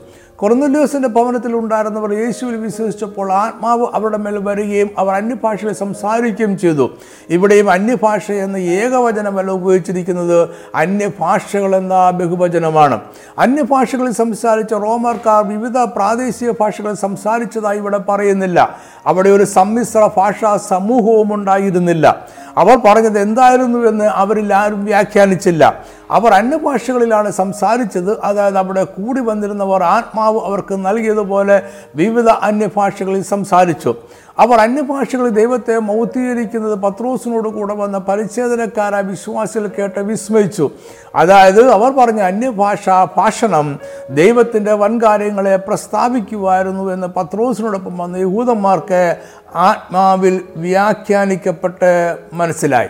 കൊറന്നല്യോസിന്റെ 0.44 1.08
ഭവനത്തിൽ 1.08 1.52
ഉണ്ടായിരുന്നവർ 1.56 2.12
യേശുവിൽ 2.12 2.56
വിശ്വസിച്ചപ്പോൾ 2.56 3.32
ആത്മാവ് 3.32 3.86
അവരുടെ 3.94 4.16
മേൽ 4.16 4.38
വരികയും 4.38 4.90
അവർ 4.98 5.14
അന്യഭാഷയിൽ 5.14 5.72
സംസാരിക്കുകയും 5.72 6.58
ചെയ്തു. 6.58 6.90
ഇവിടെയും 7.30 7.70
അന്യഭാഷ 7.70 8.30
എന്ന 8.30 8.56
ഏകവചനമല്ല 8.56 9.50
ഉപയോഗിച്ചിരിക്കുന്നത്. 9.50 10.48
അന്യഭാഷകൾ 10.74 11.76
എന്ന 11.76 12.10
ബഹുവചനമാണ്. 12.10 13.00
അന്യഭാഷകളിൽ 13.38 14.12
സംസാരിച്ച 14.12 14.74
റോമർക്കാർ 14.74 15.48
വിവിധ 15.48 15.78
പ്രാദേശിക 15.78 16.50
ഭാഷകൾ 16.50 16.94
സംസാരിച്ചതായി 16.94 17.78
ഇവിടെ 17.78 17.98
പറയുന്നില്ല. 17.98 18.78
അവിടെ 19.06 19.30
ഒരു 19.30 19.44
സമ്മിശ്ര 19.44 20.08
ഭാഷാ 20.16 20.56
സമൂഹവും 20.56 21.34
ഉണ്ടായിരുന്നില്ല. 21.34 22.26
അവർ 22.58 22.76
പറഞ്ഞത് 22.76 23.18
എന്തായിരുന്നു 23.18 23.78
എന്ന് 23.88 24.04
അവരിൽ 24.04 24.54
ആരും 24.54 24.84
വ്യാഖ്യാനിച്ചില്ല. 24.84 25.84
അവർ 26.14 26.32
അന്യഭാഷകളിലാണ് 26.32 27.30
സംസാരിച്ചത്. 27.30 28.20
അതായത് 28.24 28.58
അവിടെ 28.58 28.84
കൂടി 28.84 29.20
വന്നിരുന്നവർ 29.20 29.82
ആത്മാവ് 29.82 30.40
അവർക്ക് 30.40 30.74
നൽകിയതുപോലെ 30.86 31.62
വിവിധ 31.94 32.28
അന്യഭാഷകളിൽ 32.28 33.22
സംസാരിച്ചു. 33.22 33.94
അവർ 34.38 34.58
അന്യഭാഷകളിൽ 34.58 35.28
ദൈവത്തെ 35.28 35.78
മൗത്തീകരിക്കുന്നത് 35.78 36.74
പത്രോസിനോട് 36.74 37.48
കൂടെ 37.48 37.74
വന്ന 37.74 37.98
പരിച്ഛേദനക്കാരായ 37.98 39.02
വിശ്വാസികൾ 39.02 39.70
കേട്ട് 39.78 40.00
വിസ്മയിച്ചു. 40.00 40.70
അതായത് 41.14 41.70
അവർ 41.70 41.92
പറഞ്ഞ 41.92 42.20
അന്യഭാഷ 42.20 42.88
ഭാഷണം 43.16 43.78
ദൈവത്തിന്റെ 44.10 44.72
വൻകാര്യങ്ങളെ 44.72 45.56
പ്രസ്താവിക്കുമായിരുന്നു 45.56 46.92
എന്ന് 46.92 47.06
പത്രോസിനോടൊപ്പം 47.06 47.98
വന്ന 47.98 48.16
യഹൂദന്മാർക്ക് 48.16 49.16
ആത്മാവിൽ 49.54 50.40
വ്യാഖ്യാനിക്കപ്പെട്ട് 50.56 52.18
മനസ്സിലായി. 52.32 52.88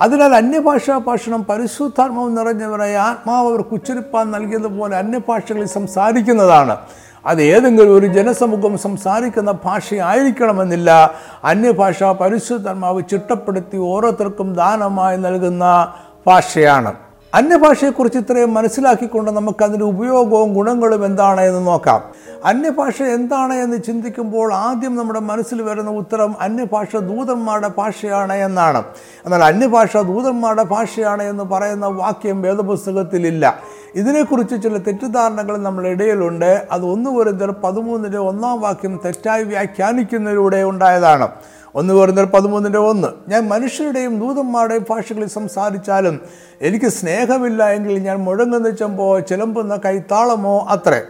അതിനാൽ 0.00 0.34
അന്യഭാഷാ 0.34 0.98
ഭാഷണം 0.98 1.44
പരിശുദ്ധാത്മാവ് 1.44 2.36
നിറഞ്ഞവരായ 2.36 2.96
ആത്മാവ് 2.96 3.50
അവർക്ക് 3.50 3.74
ഉച്ചരിപ്പാൻ 3.74 4.30
നൽകിയതുപോലെ 4.30 4.96
അന്യഭാഷകളിൽ 4.96 5.66
സംസാരിക്കുന്നതാണ്. 5.66 6.76
അത് 7.26 7.42
ഏതെങ്കിലും 7.42 7.96
ഒരു 7.96 8.06
ജനസമൂഹം 8.06 8.78
സംസാരിക്കുന്ന 8.78 9.50
ഭാഷയായിരിക്കണമെന്നില്ല. 9.64 11.14
അന്യഭാഷ 11.44 12.02
പരിശുദ്ധാത്മാവ് 12.02 13.02
ചിട്ടപ്പെടുത്തി 13.10 13.76
ഓരോരുത്തർക്കും 13.76 14.54
ദാനമായി 14.54 15.16
നൽകുന്ന 15.16 15.92
ഭാഷയാണ്. 16.26 16.94
അന്യഭാഷയെക്കുറിച്ച് 17.34 18.18
ഇത്രയും 18.18 18.54
മനസ്സിലാക്കിക്കൊണ്ട് 18.54 19.30
നമുക്ക് 19.30 19.64
അതിന്റെ 19.64 19.84
ഉപയോഗവും 19.84 20.54
ഗുണങ്ങളും 20.54 21.04
എന്താണ് 21.04 21.40
എന്ന് 21.40 21.66
നോക്കാം. 21.66 22.00
അന്യഭാഷ 22.44 23.02
എന്താണ് 23.02 23.54
എന്ന് 23.54 23.76
ചിന്തിക്കുമ്പോൾ 23.82 24.52
ആദ്യം 24.54 24.96
നമ്മുടെ 24.96 25.20
മനസ്സിൽ 25.20 25.62
വരുന്ന 25.62 25.90
ഉത്തരം 25.90 26.36
അന്യഭാഷ 26.40 26.96
ദൂതന്മാരുടെ 26.96 27.70
ഭാഷയാണ് 27.78 28.32
എന്നാണ്. 28.32 28.82
എന്നാൽ 29.24 29.44
അന്യഭാഷ 29.44 29.96
ദൂതന്മാരുടെ 29.96 30.62
ഭാഷയാണ് 30.62 31.22
എന്ന് 31.22 31.44
പറയുന്ന 31.44 31.86
വാക്യം 31.86 32.42
വേദപുസ്തകത്തിലില്ല. 32.42 33.58
ഇതിനെക്കുറിച്ച് 33.94 34.62
ചില 34.62 34.76
തെറ്റിദ്ധാരണകൾ 34.76 35.56
നമ്മുടെ 35.56 35.88
ഇടയിലുണ്ട്. 35.88 36.66
അത് 36.72 36.84
ഒന്ന് 36.84 37.10
വരുന്നതിൽ 37.10 37.50
പതിമൂന്നിന്റെ 37.64 38.18
ഒന്നാം 38.18 38.60
വാക്യം 38.60 39.00
തെറ്റായി 39.04 39.44
വ്യാഖ്യാനിക്കുന്നതിലൂടെ 39.44 40.64
ഉണ്ടായതാണ്. 40.64 41.28
ഒന്ന് 41.74 41.94
പറഞ്ഞാൽ 41.94 42.24
പതിമൂന്നിന്റെ 42.24 42.78
ഒന്ന്. 42.78 43.08
ഞാൻ 43.28 43.48
മനുഷ്യരുടെയും 43.48 44.20
ദൂതന്മാരുടെയും 44.20 44.86
ഭാഷകളിൽ 44.90 45.28
സംസാരിച്ചാലും 45.28 46.20
എനിക്ക് 46.62 46.86
സ്നേഹമില്ല 46.86 47.70
എങ്കിൽ 47.70 47.98
ഞാൻ 47.98 48.16
മുഴങ്ങുന്ന 48.16 48.70
ചെമ്പോ 48.70 49.20
ചിലമ്പുന്ന 49.20 49.76
കൈത്താളമോ 49.84 50.66
അത്രേ. 50.70 51.02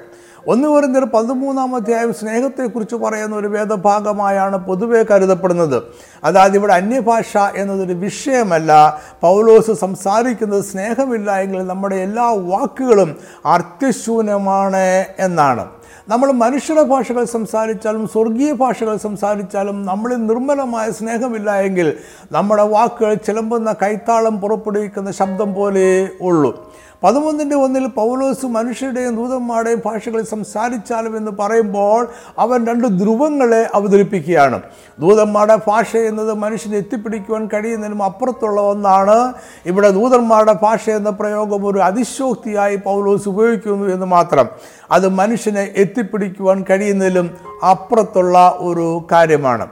ഒന്ന് 0.47 0.68
പറഞ്ഞാൽ 0.68 1.04
പതിമൂന്നാം 1.04 1.75
അധ്യായം 1.75 2.14
സ്നേഹത്തെക്കുറിച്ച് 2.14 2.94
പറയുന്ന 2.94 3.37
ഒരു 3.37 3.47
വേദഭാഗമായാണ് 3.47 4.56
പൊതുവെ 4.56 5.02
കരുതപ്പെടുന്നത്. 5.02 5.83
അതായത് 6.25 6.54
ഇവിടെ 6.54 6.75
അന്യഭാഷ 6.75 7.37
എന്നതൊരു 7.37 7.92
വിഷയമല്ല. 7.92 9.00
പൗലോസ് 9.21 9.73
സംസാരിക്കുന്നത് 9.73 10.64
സ്നേഹമില്ല 10.64 11.38
എങ്കിൽ 11.38 11.66
നമ്മുടെ 11.66 11.97
എല്ലാ 11.97 12.30
വാക്കുകളും 12.30 13.16
അർത്ഥശൂന്യമാണ് 13.47 15.04
എന്നാണ്. 15.18 15.66
നമ്മൾ 16.09 16.33
മനുഷ്യരുടെ 16.33 16.85
ഭാഷകൾ 16.85 17.25
സംസാരിച്ചാലും 17.25 18.09
സ്വർഗീയ 18.09 18.53
ഭാഷകൾ 18.53 18.97
സംസാരിച്ചാലും 18.97 19.87
നമ്മളിൽ 19.87 20.27
നിർമ്മലമായ 20.27 20.91
സ്നേഹമില്ല 20.91 21.55
എങ്കിൽ 21.61 21.97
നമ്മുടെ 22.33 22.63
വാക്കുകൾ 22.63 23.15
ചിലമ്പുന്ന 23.15 23.75
കൈത്താളം 23.83 24.41
പുറപ്പെടുവിക്കുന്ന 24.41 25.11
ശബ്ദം 25.11 25.55
പോലെ 25.55 26.09
ഉള്ളൂ. 26.21 26.75
പതിമൂന്നിന്റെ 27.05 27.57
ഒന്നിൽ 27.57 27.87
പൗലോസ് 27.87 28.47
മനുഷ്യരുടെയും 28.47 29.17
ദൂതന്മാരുടെയും 29.17 29.83
ഭാഷകളിൽ 29.87 30.25
സംസാരിച്ചാലും 30.25 31.17
എന്ന് 31.17 31.33
പറയുമ്പോൾ 31.41 32.09
അവൻ 32.39 32.67
രണ്ട് 32.67 32.89
ധ്രുവങ്ങളെ 32.89 33.71
അവതരിപ്പിക്കുകയാണ്. 33.75 34.63
ദൂതന്മാരുടെ 35.01 35.59
ഭാഷ 35.69 35.97
എന്നത് 35.97 36.35
മനുഷ്യനെ 36.35 36.77
എത്തിപ്പിടിക്കുവാൻ 36.77 37.49
കഴിയുന്നതിനും 37.55 38.03
അപ്പുറത്തുള്ള 38.03 38.61
ഒന്നാണ്. 38.61 39.35
ഇവിടെ 39.67 39.91
ദൂതന്മാരുടെ 39.91 40.53
ഭാഷ 40.63 40.91
എന്ന 40.91 41.11
പ്രയോഗം 41.11 41.67
ഒരു 41.67 41.79
അതിശോക്തിയായി 41.79 42.77
പൗലോസ് 42.77 43.29
ഉപയോഗിക്കുന്നു 43.29 43.95
എന്ന് 43.95 44.07
മാത്രം. 44.07 44.49
അത് 44.91 45.09
മനുഷ്യനെ 45.09 45.73
എത്തിപ്പിടിക്കുവാൻ 45.76 46.64
കഴിയുന്നതിലും 46.71 47.37
അപ്പുറത്തുള്ള 47.71 48.55
ഒരു 48.59 49.07
കാര്യമാണ്. 49.12 49.67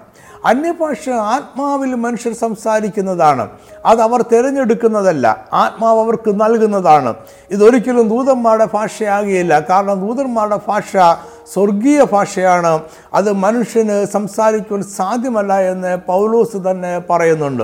അന്യഭാഷ 0.44 1.08
ആത്മാവിൽ 1.08 1.94
മനുഷ്യർ 1.94 2.32
സംസാരിക്കുന്നതാണ്. 2.32 3.48
അത് 3.86 4.00
അവർ 4.00 4.22
തിരഞ്ഞെടുക്കുന്നതല്ല. 4.22 5.46
ആത്മാവ് 5.52 6.00
അവർക്ക് 6.00 6.40
നൽകുന്നതാണ്. 6.40 7.14
ഇതൊരിക്കലും 7.50 8.08
ദൂതന്മാരുടെ 8.08 8.68
ഭാഷയാകുകയില്ല. 8.74 9.60
കാരണം 9.60 10.08
ദൂതന്മാരുടെ 10.08 10.58
ഭാഷ 10.68 10.96
സ്വർഗീയ 11.54 12.04
ഭാഷയാണ്. 12.12 12.80
അത് 13.14 13.32
മനുഷ്യന് 13.32 14.04
സംസാരിക്കുവാൻ 14.04 14.82
സാധ്യമല്ല 14.82 15.60
എന്ന് 15.60 15.96
പൗലോസ് 15.96 16.70
തന്നെ 16.70 16.98
പറയുന്നുണ്ട്. 17.10 17.62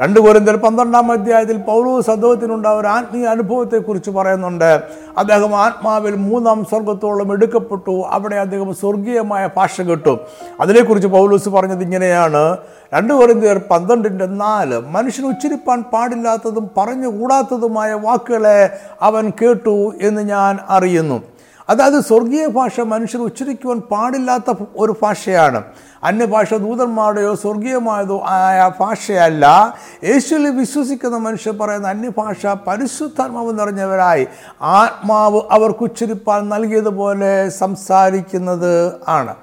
രണ്ട് 0.00 0.20
കോരിന്തർ 0.20 0.56
പന്ത്രണ്ടാം 0.56 1.12
അധ്യായത്തിൽ 1.12 1.56
പൗലോസ് 1.56 2.10
അദ്ദേഹത്തിനുണ്ടായ 2.10 2.74
ഒരു 2.74 2.86
ആത്മീയ 2.86 3.26
അനുഭവത്തെക്കുറിച്ച് 3.26 4.10
പറയുന്നുണ്ട്. 4.10 4.82
അദ്ദേഹം 5.18 5.54
ആത്മാവിൽ 5.54 6.14
മൂന്നാം 6.16 6.64
സ്വർഗത്തോളം 6.64 7.32
എടുക്കപ്പെട്ടു. 7.32 8.04
അവിടെ 8.06 8.36
അദ്ദേഹം 8.36 8.74
സ്വർഗീയമായ 8.74 9.48
ഭാഷ 9.56 9.80
കിട്ടും. 9.80 10.20
അതിനെക്കുറിച്ച് 10.60 11.08
പൗലൂസ് 11.08 11.48
പറഞ്ഞത് 11.48 11.82
ഇങ്ങനെയാണ്. 11.82 12.56
രണ്ട് 12.94 13.14
കോരിന്തർ 13.14 13.60
പന്ത്രണ്ടിന്റെ 13.70 14.26
നാല് 14.26 14.80
മനുഷ്യൻ 14.80 15.26
ഉച്ചരിപ്പാൻ 15.26 15.82
പാടില്ലാത്തതും 15.82 16.70
പറഞ്ഞുകൂടാത്തതുമായ 16.76 17.92
വാക്കുകളെ 17.92 18.78
അവൻ 19.02 19.32
കേട്ടു 19.42 19.92
എന്ന് 20.02 20.22
ഞാൻ 20.22 20.58
അറിയുന്നു. 20.68 21.22
അതായത് 21.68 22.00
സ്വർഗീയ 22.00 22.46
ഭാഷ 22.46 22.80
മനുഷ്യർ 22.80 23.20
ഉച്ചരിക്കുവാൻ 23.20 23.78
പാടില്ലാത്ത 23.78 24.54
ഒരു 24.76 24.94
ഭാഷയാണ്. 25.02 25.62
അന്യഭാഷ 26.04 26.54
ദൂതന്മാരുടെയോ 26.54 27.34
സ്വർഗീയമായതോ 27.34 28.22
ആയ 28.26 28.70
ഭാഷയല്ല. 28.80 29.74
യേശുവിൽ 30.04 30.50
വിശ്വസിക്കുന്ന 30.50 31.16
മനുഷ്യർ 31.16 31.56
പറയുന്ന 31.56 31.88
അന്യഭാഷ 31.88 32.46
പരിശുദ്ധാത്മാവ് 32.46 33.58
നിറഞ്ഞവരായി 33.58 34.26
ആത്മാവ് 34.62 35.42
അവർക്ക് 35.50 35.82
ഉച്ചരിപ്പാൻ 35.82 36.48
നൽകിയതുപോലെ 36.48 37.48
സംസാരിക്കുന്നത് 37.48 38.92
ആണ്. 39.08 39.34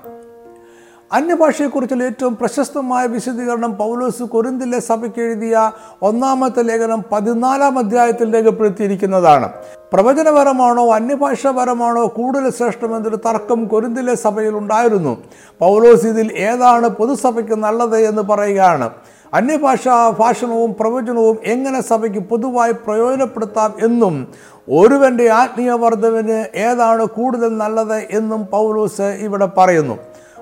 അന്യഭാഷയെക്കുറിച്ചുള്ള 1.11 2.03
ഏറ്റവും 2.03 2.35
പ്രശസ്തമായ 2.35 3.05
വിശദീകരണം 3.05 3.77
പൗലോസ് 3.77 4.23
കൊരിന്തിലെ 4.23 4.79
സഭയ്ക്ക് 4.79 5.21
എഴുതിയ 5.21 5.71
ഒന്നാമത്തെ 6.01 6.61
ലേഖനം 6.61 7.03
പതിനാലാം 7.11 7.79
അധ്യായത്തിൽ 7.79 8.33
രേഖപ്പെടുത്തിയിരിക്കുന്നതാണ്. 8.35 9.49
പ്രവചനപരമാണോ 9.93 10.93
അന്യഭാഷാപരമാണോ 10.93 12.07
കൂടുതൽ 12.07 12.49
ശ്രേഷ്ഠമെന്നൊരു 12.49 13.15
തർക്കം 13.15 13.67
കൊരിന്തിലെ 13.67 14.15
സഭയിൽ 14.15 14.57
ഉണ്ടായിരുന്നു. 14.57 15.17
പൗലോസ് 15.59 16.07
ഇതിൽ 16.07 16.33
ഏതാണ് 16.37 16.87
പൊതുസഭയ്ക്ക് 16.87 17.55
നല്ലത് 17.55 17.97
എന്ന് 17.99 18.21
പറയുകയാണ്. 18.21 18.89
അന്യഭാഷാ 19.33 20.09
ഭാഷണവും 20.09 20.75
പ്രവചനവും 20.79 21.37
എങ്ങനെ 21.45 21.81
സഭയ്ക്ക് 21.81 22.19
പൊതുവായി 22.19 22.71
പ്രയോജനപ്പെടുത്താം 22.71 23.73
എന്നും 23.83 24.27
ഒരുവന്റെ 24.73 25.29
ആത്മീയ 25.29 25.71
വർദ്ധവിന് 25.71 26.45
ഏതാണ് 26.55 27.05
കൂടുതൽ 27.05 27.57
നല്ലത് 27.57 27.97
എന്നും 28.11 28.45
പൗലോസ് 28.45 29.01
ഇവിടെ 29.01 29.45
പറയുന്നു. 29.45 29.97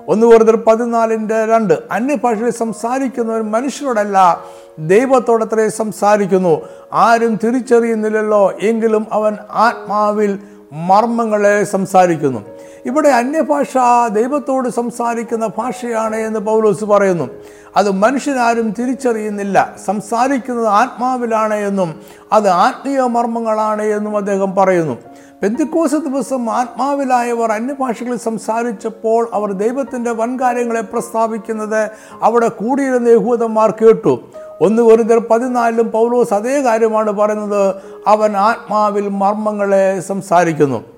ഒന്ന് 0.08 0.26
കൂടുതൽ 0.26 0.56
പതിനാലിന്റെ 0.56 1.46
രണ്ട്. 1.46 1.74
അന്യഭാഷയിൽ 1.90 2.50
സംസാരിക്കുന്നവർ 2.50 3.42
മനുഷ്യരോടല്ല 3.42 4.40
ദൈവത്തോടത്രേ 4.78 5.68
സംസാരിക്കുന്നു. 5.68 6.60
ആരും 6.92 7.38
തിരിച്ചറിയുന്നില്ലല്ലോ 7.44 8.52
എങ്കിലും 8.60 9.06
അവൻ 9.12 9.36
ആത്മാവിൽ 9.50 10.38
മർമ്മങ്ങളെ 10.72 11.64
സംസാരിക്കുന്നു. 11.64 12.53
ഇവിടെ 12.86 13.08
അന്യഭാഷ 13.08 13.78
ദൈവത്തോട് 14.12 14.68
സംസാരിക്കുന്ന 14.68 15.46
ഭാഷയാണ് 15.58 16.16
എന്ന് 16.16 16.40
പൗലോസ് 16.40 16.84
പറയുന്നു. 16.84 17.28
അത് 17.76 17.90
മനുഷ്യനാരും 17.90 18.74
തിരിച്ചറിയുന്നില്ല. 18.78 19.76
സംസാരിക്കുന്നത് 19.84 20.66
ആത്മാവിലാണ് 20.66 21.54
എന്നും 21.54 22.00
അത് 22.32 22.48
ആത്മീയ 22.48 23.00
മർമ്മങ്ങളാണ് 23.00 23.82
എന്നും 23.82 24.16
അദ്ദേഹം 24.16 24.54
പറയുന്നു. 24.54 24.98
പെന്തിക്കോസ് 25.42 25.94
ദിവസം 25.94 26.50
ആത്മാവിലായവർ 26.50 27.52
അന്യഭാഷകളിൽ 27.52 28.18
സംസാരിച്ചപ്പോൾ 28.18 29.28
അവർ 29.32 29.52
ദൈവത്തിന്റെ 29.52 30.10
വൻകാര്യങ്ങളെ 30.10 30.80
പ്രസ്താവിക്കുന്നത് 30.80 31.90
അവിടെ 32.22 32.48
കൂടിയിരുന്ന 32.48 33.08
യഹൂദന്മാർ 33.08 33.70
കേട്ടു. 33.70 34.20
ഒന്ന് 34.60 34.82
ഒരു 34.82 35.02
പതിനാലിലും 35.18 35.90
പൗലോസ് 35.90 36.34
അതേ 36.34 36.62
കാര്യമാണ് 36.62 37.10
പറയുന്നത്. 37.10 37.74
അവൻ 38.06 38.36
ആത്മാവിൽ 38.36 39.08
മർമ്മങ്ങളെ 39.08 40.00
സംസാരിക്കുന്നു. 40.00 40.93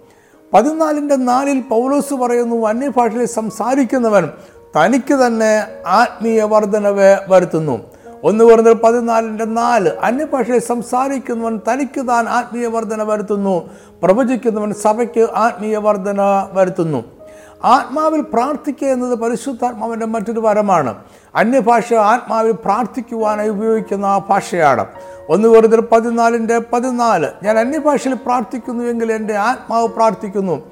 പതിനാലിന്റെ 0.55 1.17
നാലിൽ 1.17 1.61
പൗലോസ് 1.61 2.15
പറയുന്നു 2.15 2.67
അന്യഭാഷയിൽ 2.67 3.27
സംസാരിക്കുന്നവൻ 3.27 4.29
തനിക്ക് 4.77 5.15
തന്നെ 5.15 5.67
ആത്മീയ 5.87 6.43
വർധനവ് 6.43 7.19
വരുത്തുന്നു. 7.29 7.81
ഒന്ന് 8.25 8.45
പറഞ്ഞ 8.45 8.73
പതിനാലിന്റെ 8.73 9.45
നാല് 9.45 9.89
അന്യഭാഷയിൽ 9.89 10.59
സംസാരിക്കുന്നവൻ 10.59 11.61
തനിക്ക് 11.73 12.09
താൻ 12.09 12.29
ആത്മീയ 12.29 12.67
വർധന 12.67 13.03
വരുത്തുന്നു. 13.03 13.71
പ്രവചിക്കുന്നവൻ 14.03 14.75
സഭയ്ക്ക് 14.75 15.29
ആത്മീയ 15.37 15.77
വർധന 15.77 16.49
വരുത്തുന്നു. 16.53 17.16
ആത്മാവിൽ 17.65 18.21
പ്രാർത്ഥിക്കുക 18.21 18.89
എന്നത് 18.89 19.19
പരിശുദ്ധാത്മാവിന്റെ 19.19 20.07
മറ്റൊരു 20.07 20.41
വരമാണ്. 20.41 20.95
അന്യഭാഷ 21.35 21.95
ആത്മാവിൽ 21.95 22.53
പ്രാർത്ഥിക്കുവാനായി 22.53 23.49
ഉപയോഗിക്കുന്ന 23.49 24.07
ആ 24.07 24.19
ഭാഷയാണ്. 24.19 24.87
ഒന്ന് 25.29 25.49
വെറുതെ 25.49 25.77
പതിനാലിന്റെ 25.77 26.61
പതിനാല് 26.73 27.29
ഞാൻ 27.43 27.59
അന്യഭാഷയിൽ 27.59 28.15
പ്രാർത്ഥിക്കുന്നുവെങ്കിൽ 28.15 29.13
എന്റെ 29.13 29.37
ആത്മാവ് 29.37 29.89
പ്രാർത്ഥിക്കുന്നു. 29.89 30.63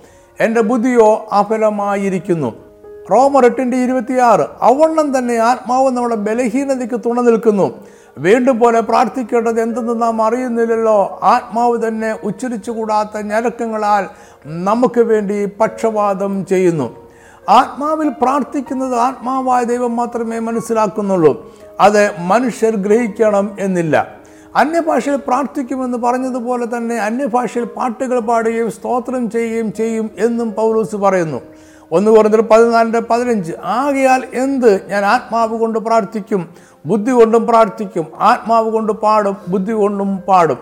എന്റെ 0.40 0.60
ബുദ്ധിയോ 0.60 1.28
അഫലമായിരിക്കുന്നു 1.32 2.63
റോമർ 3.10 3.44
എട്ടിന്റെ 3.44 3.76
ഇരുപത്തിയാറ് 3.76 4.46
അവണ്ണം 4.62 5.18
തന്നെ 5.18 5.36
ആത്മാവ് 5.36 5.90
നമ്മുടെ 5.90 6.14
ബലഹീനതയ്ക്ക് 6.14 7.00
തുണ 7.06 7.20
നിൽക്കുന്നു. 7.20 7.66
വീണ്ടും 8.18 8.58
പോലെ 8.58 8.80
പ്രാർത്ഥിക്കേണ്ടത് 8.80 9.60
എന്തെന്ന് 9.60 10.02
നാം 10.02 10.22
അറിയുന്നില്ലല്ലോ. 10.22 11.20
ആത്മാവ് 11.22 11.88
തന്നെ 11.88 12.18
ഉച്ചരിച്ചുകൂടാത്ത 12.24 13.20
ഞരക്കങ്ങളാൽ 13.20 14.04
നമുക്ക് 14.46 15.00
വേണ്ടി 15.00 15.48
പക്ഷപാതം 15.60 16.46
ചെയ്യുന്നു. 16.46 16.96
ആത്മാവിൽ 17.48 18.08
പ്രാർത്ഥിക്കുന്നത് 18.08 18.94
ആത്മാവായ 18.94 19.64
ദൈവം 19.64 19.96
മാത്രമേ 19.96 20.38
മനസ്സിലാക്കുന്നുള്ളൂ. 20.38 21.52
അത് 21.80 22.10
മനുഷ്യർ 22.18 22.76
ഗ്രഹിക്കണം 22.76 23.56
എന്നില്ല. 23.60 24.24
അന്യഭാഷയിൽ 24.56 25.16
പ്രാർത്ഥിക്കുമെന്ന് 25.16 25.98
പറഞ്ഞതുപോലെ 25.98 26.76
തന്നെ 26.76 26.96
അന്യഭാഷയിൽ 26.96 27.64
പാട്ടുകൾ 27.64 28.20
പാടുകയും 28.20 28.70
സ്തോത്രം 28.70 29.30
ചെയ്യുകയും 29.30 29.72
ചെയ്യും 29.72 30.10
എന്നും 30.18 30.52
പൗലൂസ് 30.52 30.96
പറയുന്നു. 30.96 31.40
ഒന്ന് 31.96 32.10
കുറഞ്ഞത് 32.10 32.40
പതിനാലിന്റെ 32.40 33.00
പതിനഞ്ച്. 33.00 33.52
ആകയാൽ 33.64 34.22
എന്ത്? 34.34 34.70
ഞാൻ 34.88 35.04
ആത്മാവ് 35.04 35.58
കൊണ്ട് 35.58 35.78
പ്രാർത്ഥിക്കും 35.78 36.48
ബുദ്ധി 36.86 37.12
കൊണ്ടും 37.12 37.46
പ്രാർത്ഥിക്കും. 37.46 38.06
ആത്മാവ് 38.30 38.70
കൊണ്ട് 38.70 38.92
പാടും 38.92 39.36
ബുദ്ധി 39.48 39.72
കൊണ്ടും 39.72 40.10
പാടും. 40.28 40.58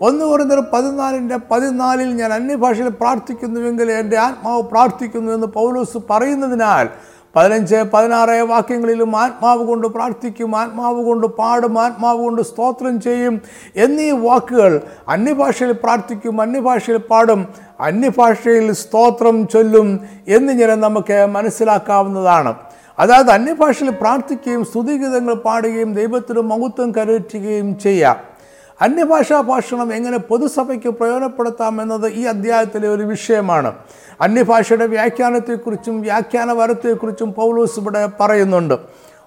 ഒന്ന് 0.00 0.24
കുറഞ്ഞത് 0.24 0.64
പതിനാലിന്റെ 0.72 1.38
പതിനാലിൽ 1.50 2.10
ഞാൻ 2.16 2.32
അന്യഭാഷയിൽ 2.32 2.88
പ്രാർത്ഥിക്കുന്നുവെങ്കിൽ 2.88 3.92
എന്റെ 3.92 4.16
ആത്മാവ് 4.18 4.62
പ്രാർത്ഥിക്കുന്നു 4.62 5.32
എന്ന് 5.32 5.46
പൗലോസ് 5.46 5.98
പറയുന്നതിനാൽ 6.10 6.88
പതിനഞ്ച് 7.36 7.76
പതിനാറ് 7.92 8.30
വാക്യങ്ങളിലും 8.30 9.16
ആത്മാവ് 9.16 9.66
കൊണ്ട് 9.66 9.86
പ്രാർത്ഥിക്കും 9.86 10.56
ആത്മാവ് 10.56 11.04
കൊണ്ട് 11.04 11.26
പാടും 11.26 11.78
ആത്മാവ് 11.78 12.22
കൊണ്ട് 12.22 12.42
സ്തോത്രം 12.42 13.00
ചെയ്യും 13.00 13.40
എന്നീ 13.76 14.10
വാക്കുകൾ 14.10 14.80
അന്യഭാഷയിൽ 15.08 15.72
പ്രാർത്ഥിക്കും 15.72 16.42
അന്യഭാഷയിൽ 16.42 16.96
പാടും 16.96 17.48
അന്യഭാഷയിൽ 17.80 18.72
സ്തോത്രം 18.72 19.46
ചൊല്ലും 19.46 20.00
എന്നിങ്ങനെ 20.28 20.74
നമുക്ക് 20.74 21.26
മനസ്സിലാക്കാവുന്നതാണ്. 21.26 22.54
അതായത് 22.98 23.30
അന്യഭാഷയിൽ 23.30 23.90
പ്രാർത്ഥിക്കുകയും 23.90 24.64
സ്തുതിഗീതങ്ങൾ 24.64 25.34
പാടുകയും 25.34 25.94
ദൈവത്തിന് 25.94 26.38
മഹത്വം 26.38 26.92
കരുറ്റുകയും 26.92 27.78
ചെയ്യാം. 27.78 28.33
അന്യഭാഷാ 28.80 29.40
ഭാഷണം 29.40 29.94
എങ്ങനെ 29.94 30.18
പൊതുസഭയ്ക്ക് 30.18 30.88
പ്രയോജനപ്പെടുത്താം 30.88 31.82
എന്നത് 31.82 32.12
ഈ 32.12 32.24
അധ്യായത്തിലെ 32.24 32.88
ഒരു 32.88 33.02
വിഷയമാണ്. 33.02 33.72
അന്യഭാഷയുടെ 34.20 34.86
വ്യാഖ്യാനത്തെക്കുറിച്ചും 34.86 36.00
വ്യാഖ്യാന 36.00 36.52
വരത്തെക്കുറിച്ചും 36.52 37.32
പൗലോസ് 37.32 37.80
ഇവിടെ 37.80 38.08
പറയുന്നുണ്ട്. 38.20 38.74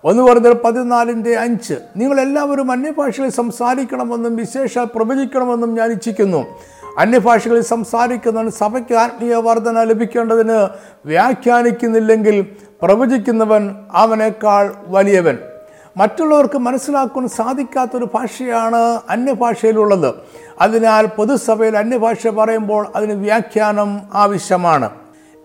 ഒന്ന് 0.03 0.23
പറഞ്ഞത് 0.23 0.61
പതിനാലിന്റെ 0.61 1.37
അഞ്ച് 1.37 1.73
നിങ്ങളെല്ലാവരും 1.97 2.71
അന്യഭാഷകളിൽ 2.71 3.29
സംസാരിക്കണമെന്നും 3.29 4.35
വിശേഷ 4.35 4.77
പ്രവചിക്കണമെന്നും 4.77 5.75
ഞാൻ 5.75 5.91
ഇച്ഛിക്കുന്നു. 5.91 6.45
അന്യഭാഷകളിൽ 6.97 7.61
സംസാരിക്കുന്നവൻ 7.61 8.51
സഭയ്ക്ക് 8.51 8.95
ആത്മീയ 8.95 9.35
വർധന 9.35 9.83
ലഭിക്കേണ്ടതിന് 9.83 10.67
വ്യാഖ്യാനിക്കുന്നില്ലെങ്കിൽ 11.05 12.41
പ്രവചിക്കുന്നവൻ 12.81 13.75
അവനേക്കാൾ 13.91 14.73
വലിയവൻ. 14.87 15.37
മറ്റുള്ളവർക്ക് 15.97 16.57
മനസ്സിലാക്കാൻ 16.57 17.27
സാധിക്കാത്തൊരു 17.27 18.07
ഭാഷയാണ് 18.13 19.01
അന്യഭാഷയിലുള്ളത്. 19.09 20.15
അതിനാൽ 20.61 21.05
പൊതുസഭയിൽ 21.05 21.77
അന്യഭാഷ 21.77 22.27
പറയുമ്പോൾ 22.27 22.87
അതിന് 22.95 23.13
വ്യാഖ്യാനം 23.13 24.01
ആവശ്യമാണ്. 24.13 24.89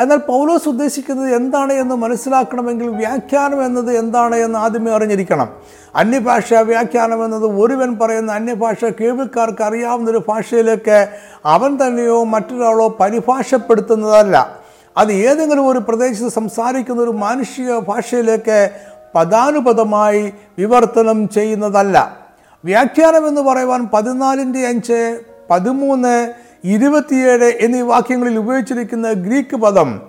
എന്നാൽ 0.00 0.16
പൗലോസ് 0.16 0.68
ഉദ്ദേശിക്കുന്നത് 0.68 1.34
എന്താണ് 1.34 1.72
എന്ന് 1.72 1.94
മനസ്സിലാക്കണമെങ്കിൽ 1.94 2.88
വ്യാഖ്യാനം 2.88 3.64
എന്നത് 3.64 3.96
എന്താണ് 3.96 4.36
എന്ന് 4.36 4.58
ആദ്യമേ 4.58 4.92
അറിഞ്ഞിരിക്കണം. 4.92 5.48
അന്യഭാഷ 5.94 6.54
വ്യാഖ്യാനം 6.54 7.24
എന്നത് 7.24 7.46
ഒരുവൻ 7.46 7.98
പറയുന്ന 7.98 8.32
അന്യഭാഷ 8.32 8.84
കേൾവിക്കാർക്ക് 8.84 9.62
അറിയാവുന്നൊരു 9.62 10.22
ഭാഷയിലേക്ക് 10.28 11.08
അവൻ 11.44 11.78
തന്നെയോ 11.86 12.24
മറ്റൊരാളോ 12.24 12.96
പരിഭാഷപ്പെടുത്തുന്നതല്ല. 13.00 14.62
അത് 14.96 15.12
ഏതെങ്കിലും 15.12 15.68
ഒരു 15.68 15.78
പ്രദേശത്ത് 15.78 16.32
സംസാരിക്കുന്ന 16.32 17.02
ഒരു 17.02 17.10
മാനുഷിക 17.10 17.78
ഭാഷയിലേക്ക് 17.78 18.70
പദാനുപദമായി 19.14 20.32
വിവർത്തനം 20.58 21.28
ചെയ്യുന്നതല്ല. 21.28 22.16
വ്യാഖ്യാനം 22.64 23.28
എന്ന് 23.28 23.40
പറയുവാൻ 23.40 23.88
പതിനാലിന്റെ 23.94 24.66
അഞ്ച് 24.66 25.20
പതിമൂന്ന് 25.50 26.34
ഇരുപത്തിയേഴ് 26.64 27.52
എന്നീ 27.60 27.80
വാക്യങ്ങളിൽ 27.80 28.38
ഉപയോഗിച്ചിരിക്കുന്ന 28.38 29.12
ഗ്രീക്ക് 29.12 29.56
പദം 29.56 30.02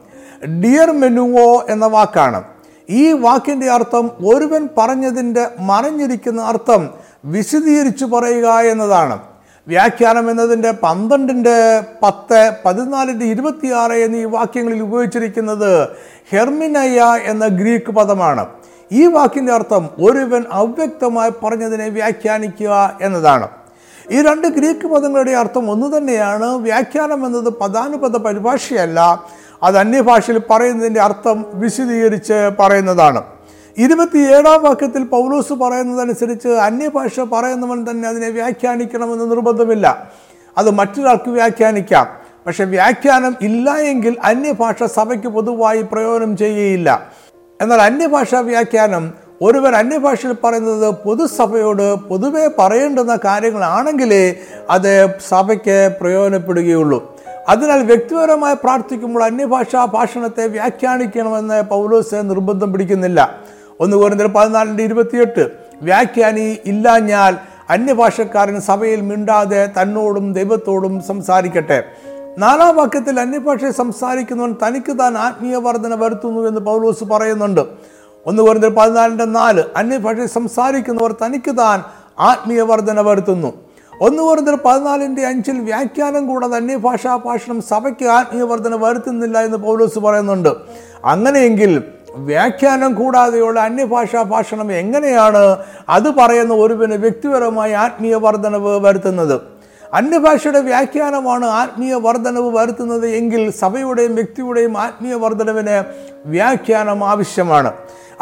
ഡിയർ 0.64 0.92
മെനുവോ 0.92 1.66
എന്ന 1.70 1.86
വാക്കാണ്. 1.86 2.44
ഈ 2.90 3.12
വാക്കിന്റെ 3.12 3.72
അർത്ഥം 3.72 4.12
ഒരുവൻ 4.26 4.70
പറഞ്ഞതിന്റെ 4.78 5.48
മറിഞ്ഞിരിക്കുന്ന 5.60 6.42
അർത്ഥം 6.42 6.90
വിശദീകരിച്ചു 7.26 8.06
പറയുക 8.06 8.48
എന്നതാണ്. 8.48 9.20
വ്യാഖ്യാനം 9.68 10.32
എന്നതിന്റെ 10.32 10.72
പന്ത്രണ്ടിന്റെ 10.72 11.84
പത്ത് 12.04 12.54
പതിനാലിന്റെ 12.66 13.26
ഇരുപത്തിയാറ് 13.26 13.92
എന്നീ 13.92 14.24
വാക്യങ്ങളിൽ 14.24 14.82
ഉപയോഗിച്ചിരിക്കുന്നത് 14.82 15.88
ഹെർമിനയ 16.32 17.02
എന്ന 17.24 17.48
ഗ്രീക്ക് 17.48 17.92
പദമാണ്. 17.92 18.46
ഈ 18.92 19.06
വാക്കിന്റെ 19.06 19.54
അർത്ഥം 19.54 19.90
ഒരുവൻ 20.02 20.44
അവ്യക്തമായി 20.52 21.30
പറഞ്ഞതിനെ 21.30 21.90
വ്യാഖ്യാനിക്കുക 21.90 23.00
എന്നതാണ്. 23.02 23.48
ഈ 24.12 24.22
രണ്ട് 24.22 24.48
ഗ്രീക്ക് 24.48 24.88
പദങ്ങളുടെ 24.88 25.32
അർത്ഥം 25.32 25.72
ഒന്നു 25.72 25.98
തന്നെയാണ്. 25.98 26.46
വ്യാഖ്യാനം 26.46 27.26
എന്നത് 27.26 27.50
പദാനുപദ 27.50 28.18
പരിഭാഷയല്ല. 28.18 29.24
അത് 29.64 29.78
അന്യഭാഷയിൽ 29.78 30.42
പറയുന്നതിന്റെ 30.50 31.02
അർത്ഥം 31.02 31.46
വിശദീകരിച്ച് 31.54 32.52
പറയുന്നതാണ്. 32.60 33.24
ഇരുപത്തിയേഴാം 33.78 34.64
വാക്യത്തിൽ 34.64 35.04
പൗലോസ് 35.04 35.54
പറയുന്നതനുസരിച്ച് 35.54 36.48
അന്യഭാഷ 36.48 37.20
പറയുന്നവൻ 37.20 37.86
തന്നെ 37.90 38.10
അതിനെ 38.10 38.30
വ്യാഖ്യാനിക്കണമെന്ന് 38.30 39.32
നിർബന്ധമില്ല. 39.32 40.12
അത് 40.58 40.72
മറ്റൊരാൾക്ക് 40.72 41.30
വ്യാഖ്യാനിക്കാം. 41.30 42.08
പക്ഷെ 42.48 42.64
വ്യാഖ്യാനം 42.64 43.36
ഇല്ല 43.42 43.76
എങ്കിൽ 43.76 44.18
അന്യഭാഷ 44.24 44.84
സഭയ്ക്ക് 44.84 45.28
പൊതുവായി 45.28 45.82
പ്രയോജനം 45.82 46.38
ചെയ്യുകയില്ല. 46.38 47.12
എന്നാൽ 47.62 47.82
അന്യഭാഷാ 47.82 48.40
വ്യാഖ്യാനം 48.40 49.14
ഒരുവൻ 49.42 49.76
അന്യഭാഷയിൽ 49.76 50.34
പറയുന്നത് 50.44 50.96
പൊതുസഭയോട് 50.96 51.96
പൊതുവെ 51.96 52.50
പറയേണ്ടുന്ന 52.60 53.20
കാര്യങ്ങളാണെങ്കിലേ 53.26 54.36
അത് 54.70 55.20
സഭയ്ക്ക് 55.30 55.98
പ്രയോജനപ്പെടുകയുള്ളൂ. 56.02 57.18
അതിനാൽ 57.50 57.84
വ്യക്തിപരമായി 57.84 58.56
പ്രാർത്ഥിക്കുമ്പോൾ 58.64 59.24
അന്യഭാഷാ 59.24 59.86
ഭാഷണത്തെ 59.86 60.48
വ്യാഖ്യാനിക്കണമെന്ന് 60.48 61.62
പൗലോസ് 61.62 62.16
നിർബന്ധം 62.16 62.74
പിടിക്കുന്നില്ല. 62.74 63.40
ഒന്ന് 63.80 63.98
കുറഞ്ഞ 63.98 64.26
പതിനാലിന്റെ 64.26 64.84
ഇരുപത്തിയെട്ട് 64.84 65.50
വ്യാഖ്യാനി 65.82 66.58
ഇല്ലാഞ്ഞാൽ 66.66 67.38
അന്യഭാഷക്കാരൻ 67.70 68.62
സഭയിൽ 68.62 69.02
മിണ്ടാതെ 69.02 69.72
തന്നോടും 69.82 70.34
ദൈവത്തോടും 70.34 71.04
സംസാരിക്കട്ടെ. 71.04 71.84
നാലാം 72.38 72.76
വാക്യത്തിൽ 72.76 73.20
അന്യഭാഷയെ 73.20 73.72
സംസാരിക്കുന്നവൻ 73.72 74.56
തനിക്ക് 74.68 75.00
താൻ 75.00 75.18
ആത്മീയ 75.18 75.56
വർധന 75.56 75.96
വരുത്തുന്നു 75.96 76.48
എന്ന് 76.48 76.60
പൗലോസ് 76.60 77.04
പറയുന്നുണ്ട്. 77.04 77.62
ഒന്ന് 78.26 78.44
കുറഞ്ഞ 78.44 78.68
പതിനാലിന്റെ 78.68 79.26
നാല് 79.26 79.64
അന്യഭാഷയെ 79.76 80.26
സംസാരിക്കുന്നവർ 80.26 81.16
തനിക്ക് 81.26 81.58
താൻ 81.58 81.84
ആത്മീയ 82.20 82.62
വർധന 82.62 83.02
വരുത്തുന്നു. 83.02 83.54
ഒന്ന് 84.02 84.24
കുറഞ്ഞ 84.24 84.56
പതിനാലിന്റെ 84.66 85.26
അഞ്ചിൽ 85.26 85.60
വ്യാഖ്യാനം 85.60 86.28
കൂടാതെ 86.28 86.56
അന്യഭാഷാ 86.56 87.16
ഭാഷണം 87.16 87.62
സഭയ്ക്ക് 87.62 88.06
ആത്മീയ 88.06 88.44
വർധന 88.44 88.76
വരുത്തുന്നില്ല 88.76 89.42
എന്ന് 89.42 89.58
പൗലോസ് 89.58 90.00
പറയുന്നുണ്ട്. 90.00 90.50
അങ്ങനെയെങ്കിൽ 91.06 91.84
വ്യാഖ്യാനം 92.16 92.94
കൂടാതെയുള്ള 92.94 93.60
അന്യഭാഷാ 93.60 94.22
ഭാഷണം 94.22 94.72
എങ്ങനെയാണ്? 94.72 95.58
അത് 95.90 96.14
പറയുന്ന 96.14 96.54
ഒരുവിന് 96.54 96.94
വ്യക്തിപരമായി 96.94 97.72
ആത്മീയ 97.72 98.16
വർധനവ് 98.16 98.80
വരുത്തുന്നത്. 98.80 99.53
അന്യഭാഷയുടെ 100.00 100.62
വ്യാഖ്യാനമാണ് 100.70 101.48
ആത്മീയ 101.62 101.94
വർധനവ് 102.06 102.50
വരുത്തുന്നത് 102.58 103.08
എങ്കിൽ 103.20 103.42
സഭയുടെയും 103.62 104.14
വ്യക്തിയുടെയും 104.20 104.74
ആത്മീയ 104.86 105.16
വർധനവിന് 105.24 105.76
വ്യാഖ്യാനം 106.36 107.02
ആവശ്യമാണ്. 107.12 107.72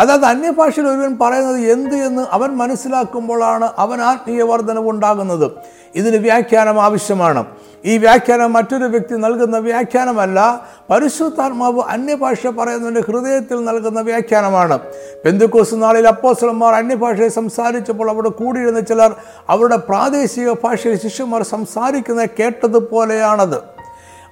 അതായത് 0.02 0.26
അന്യഭാഷയിൽ 0.26 0.88
ഒരുവൻ 0.88 1.18
പറയുന്നത് 1.22 1.60
എന്ത് 1.74 1.96
എന്ന് 1.96 2.24
അവൻ 2.32 2.50
മനസ്സിലാക്കുമ്പോഴാണ് 2.50 3.68
അവൻ 3.78 4.02
ആത്മീയ 4.02 4.42
വർധനവ് 4.42 4.90
ഉണ്ടാകുന്നത്. 4.90 5.52
ഇതിന് 5.96 6.18
വ്യാഖ്യാനം 6.18 6.82
ആവശ്യമാണ്. 6.82 7.46
ഈ 7.86 7.98
വ്യാഖ്യാനം 7.98 8.54
മറ്റൊരു 8.54 8.84
വ്യക്തി 8.84 9.16
നൽകുന്ന 9.16 9.58
വ്യാഖ്യാനമല്ല 9.58 10.40
പരിശുദ്ധാത്മാവ് 10.90 11.82
അന്യഭാഷ 11.82 12.48
പറയുന്നതിന്റെ 12.48 13.02
ഹൃദയത്തിൽ 13.02 13.66
നൽകുന്ന 13.66 14.02
വ്യാഖ്യാനമാണ്. 14.02 14.80
പെന്തുക്കോസ് 15.26 15.76
നാളിൽ 15.76 16.08
അപ്പോസലന്മാർ 16.08 16.74
അന്യഭാഷയെ 16.74 17.28
സംസാരിച്ചപ്പോൾ 17.28 18.10
അവിടെ 18.10 18.30
കൂടിയിരുന്ന 18.30 18.80
ചിലർ 18.80 19.16
അവരുടെ 19.50 19.76
പ്രാദേശിക 19.76 20.52
ഭാഷയിൽ 20.52 20.96
ശിഷ്യന്മാർ 20.96 21.44
സംസാരിക്കുന്നത് 21.44 22.30
കേട്ടതുപോലെയാണത്. 22.40 23.81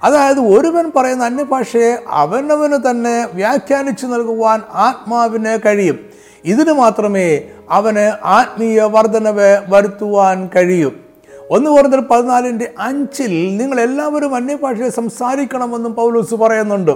അതായത് 0.04 0.40
ഒരുവൻ 0.40 0.92
പറയുന്ന 0.96 1.24
അന്യഭാഷയെ 1.24 1.98
അവനവന് 2.08 2.90
തന്നെ 2.90 3.28
വ്യാഖ്യാനിച്ചു 3.34 4.06
നൽകുവാൻ 4.06 4.62
ആത്മാവിന് 4.72 5.58
കഴിയും. 5.66 5.98
ഇതിനു 6.44 6.72
മാത്രമേ 6.72 7.42
അവന് 7.70 8.26
ആത്മീയ 8.26 8.82
വർധനവ് 8.82 9.58
വരുത്തുവാൻ 9.68 10.50
കഴിയൂ. 10.56 10.90
ഒന്ന് 11.50 11.70
പറഞ്ഞ 11.70 11.96
പതിനാലിന്റെ 11.96 12.72
അഞ്ചിൽ 12.78 13.56
നിങ്ങൾ 13.56 13.80
എല്ലാവരും 13.80 14.34
അന്യഭാഷയെ 14.34 14.88
സംസാരിക്കണമെന്നും 14.88 15.94
പൗലൂസ് 15.94 16.34
പറയുന്നുണ്ട്. 16.34 16.90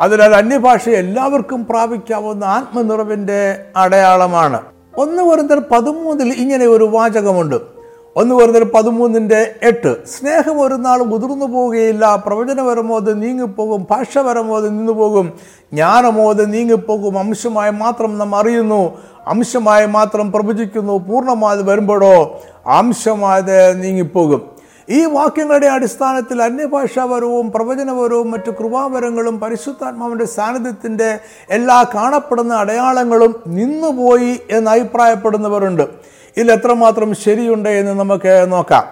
അതിനാൽ 0.00 0.34
അന്യഭാഷ 0.34 0.88
എല്ലാവർക്കും 0.88 1.66
പ്രാപിക്കാവുന്ന 1.66 2.44
ആത്മനിറവിന്റെ 2.44 3.64
അടയാളമാണ്. 3.76 4.60
ഒന്ന് 4.96 5.22
പറഞ്ഞാൽ 5.22 5.58
പതിമൂന്നിൽ 5.58 6.32
ഇങ്ങനെ 6.32 6.66
ഒരു 6.66 6.84
വാചകമുണ്ട്. 6.84 7.73
ഒന്ന് 8.16 8.34
പറഞ്ഞൊരു 8.34 8.64
പതിമൂന്നിന്റെ 8.64 9.54
എട്ട്. 9.62 10.06
സ്നേഹം 10.06 10.60
ഒരു 10.60 10.74
നാൾ 10.74 10.98
മുതിർന്നു 10.98 11.46
പോവുകയില്ല. 11.46 12.22
പ്രവചനപരമോ 12.26 12.96
അത് 12.96 13.22
നീങ്ങിപ്പോകും. 13.22 13.86
ഭാഷപരമോ 13.90 14.56
അത് 14.56 14.78
നിന്നുപോകും. 14.78 15.32
ജ്ഞാനമോ 15.72 16.30
അത് 16.30 16.52
നീങ്ങിപ്പോകും. 16.52 17.18
അംശമായി 17.18 17.70
മാത്രം 17.70 18.18
നാം 18.18 18.36
അറിയുന്നു. 18.36 18.98
അംശമായി 19.26 19.86
മാത്രം 19.86 20.32
പ്രവചിക്കുന്നു. 20.32 20.98
പൂർണമായത് 20.98 21.70
വരുമ്പോഴോ 21.70 22.40
അംശമായത് 22.66 23.82
നീങ്ങിപ്പോകും. 23.82 24.54
ഈ 24.90 25.04
വാക്യങ്ങളുടെ 25.04 25.66
അടിസ്ഥാനത്തിൽ 25.66 26.42
അന്യഭാഷാപരവും 26.42 27.52
പ്രവചനപരവും 27.52 28.30
മറ്റു 28.30 28.50
കൃപാപരങ്ങളും 28.50 29.40
പരിശുദ്ധാത്മാവിന്റെ 29.40 30.24
സാന്നിധ്യത്തിന്റെ 30.24 31.18
എല്ലാ 31.50 31.84
കാണപ്പെടുന്ന 31.94 32.54
അടയാളങ്ങളും 32.54 33.34
നിന്നുപോയി 33.46 34.40
എന്ന് 34.50 34.70
അഭിപ്രായപ്പെടുന്നവരുണ്ട്. 34.70 36.14
ഇതിൽ 36.36 36.52
എത്രമാത്രം 36.52 37.14
ശരിയുണ്ട് 37.14 37.68
എന്ന് 37.68 37.92
നമുക്ക് 37.92 38.52
നോക്കാം. 38.52 38.84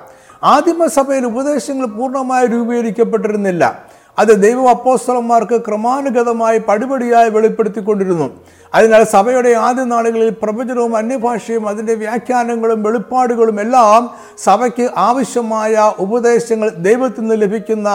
ആദിമസഭയിൽ 0.43 1.27
ഉപദേശങ്ങൾ 1.27 1.87
പൂർണമായി 1.87 2.47
രൂപീകരിക്കപ്പെട്ടിരുന്നില്ല. 2.47 3.93
അത് 4.19 4.43
ദൈവ 4.43 4.69
അപ്പോസ്തലന്മാർക്ക് 4.69 5.61
ക്രമാനുഗതമായി 5.61 6.59
പടിപടിയായി 6.59 7.31
വെളിപ്പെടുത്തിക്കൊണ്ടിരുന്നു. 7.31 8.41
അതിനാൽ 8.75 9.05
സഭയുടെ 9.05 9.49
ആദ്യ 9.49 9.85
നാളുകളിൽ 9.85 10.31
പ്രവചനവും 10.31 10.97
അന്യഭാഷയും 10.97 11.69
അതിന്റെ 11.69 11.95
വ്യാഖ്യാനങ്ങളും 11.95 12.83
വെളിപ്പാടുകളും 12.83 13.61
എല്ലാം 13.61 14.11
സഭയ്ക്ക് 14.39 14.91
ആവശ്യമായ 14.97 15.93
ഉപദേശങ്ങൾ 15.99 16.69
ദൈവത്തിൽ 16.69 17.21
നിന്ന് 17.21 17.43
ലഭിക്കുന്ന 17.43 17.89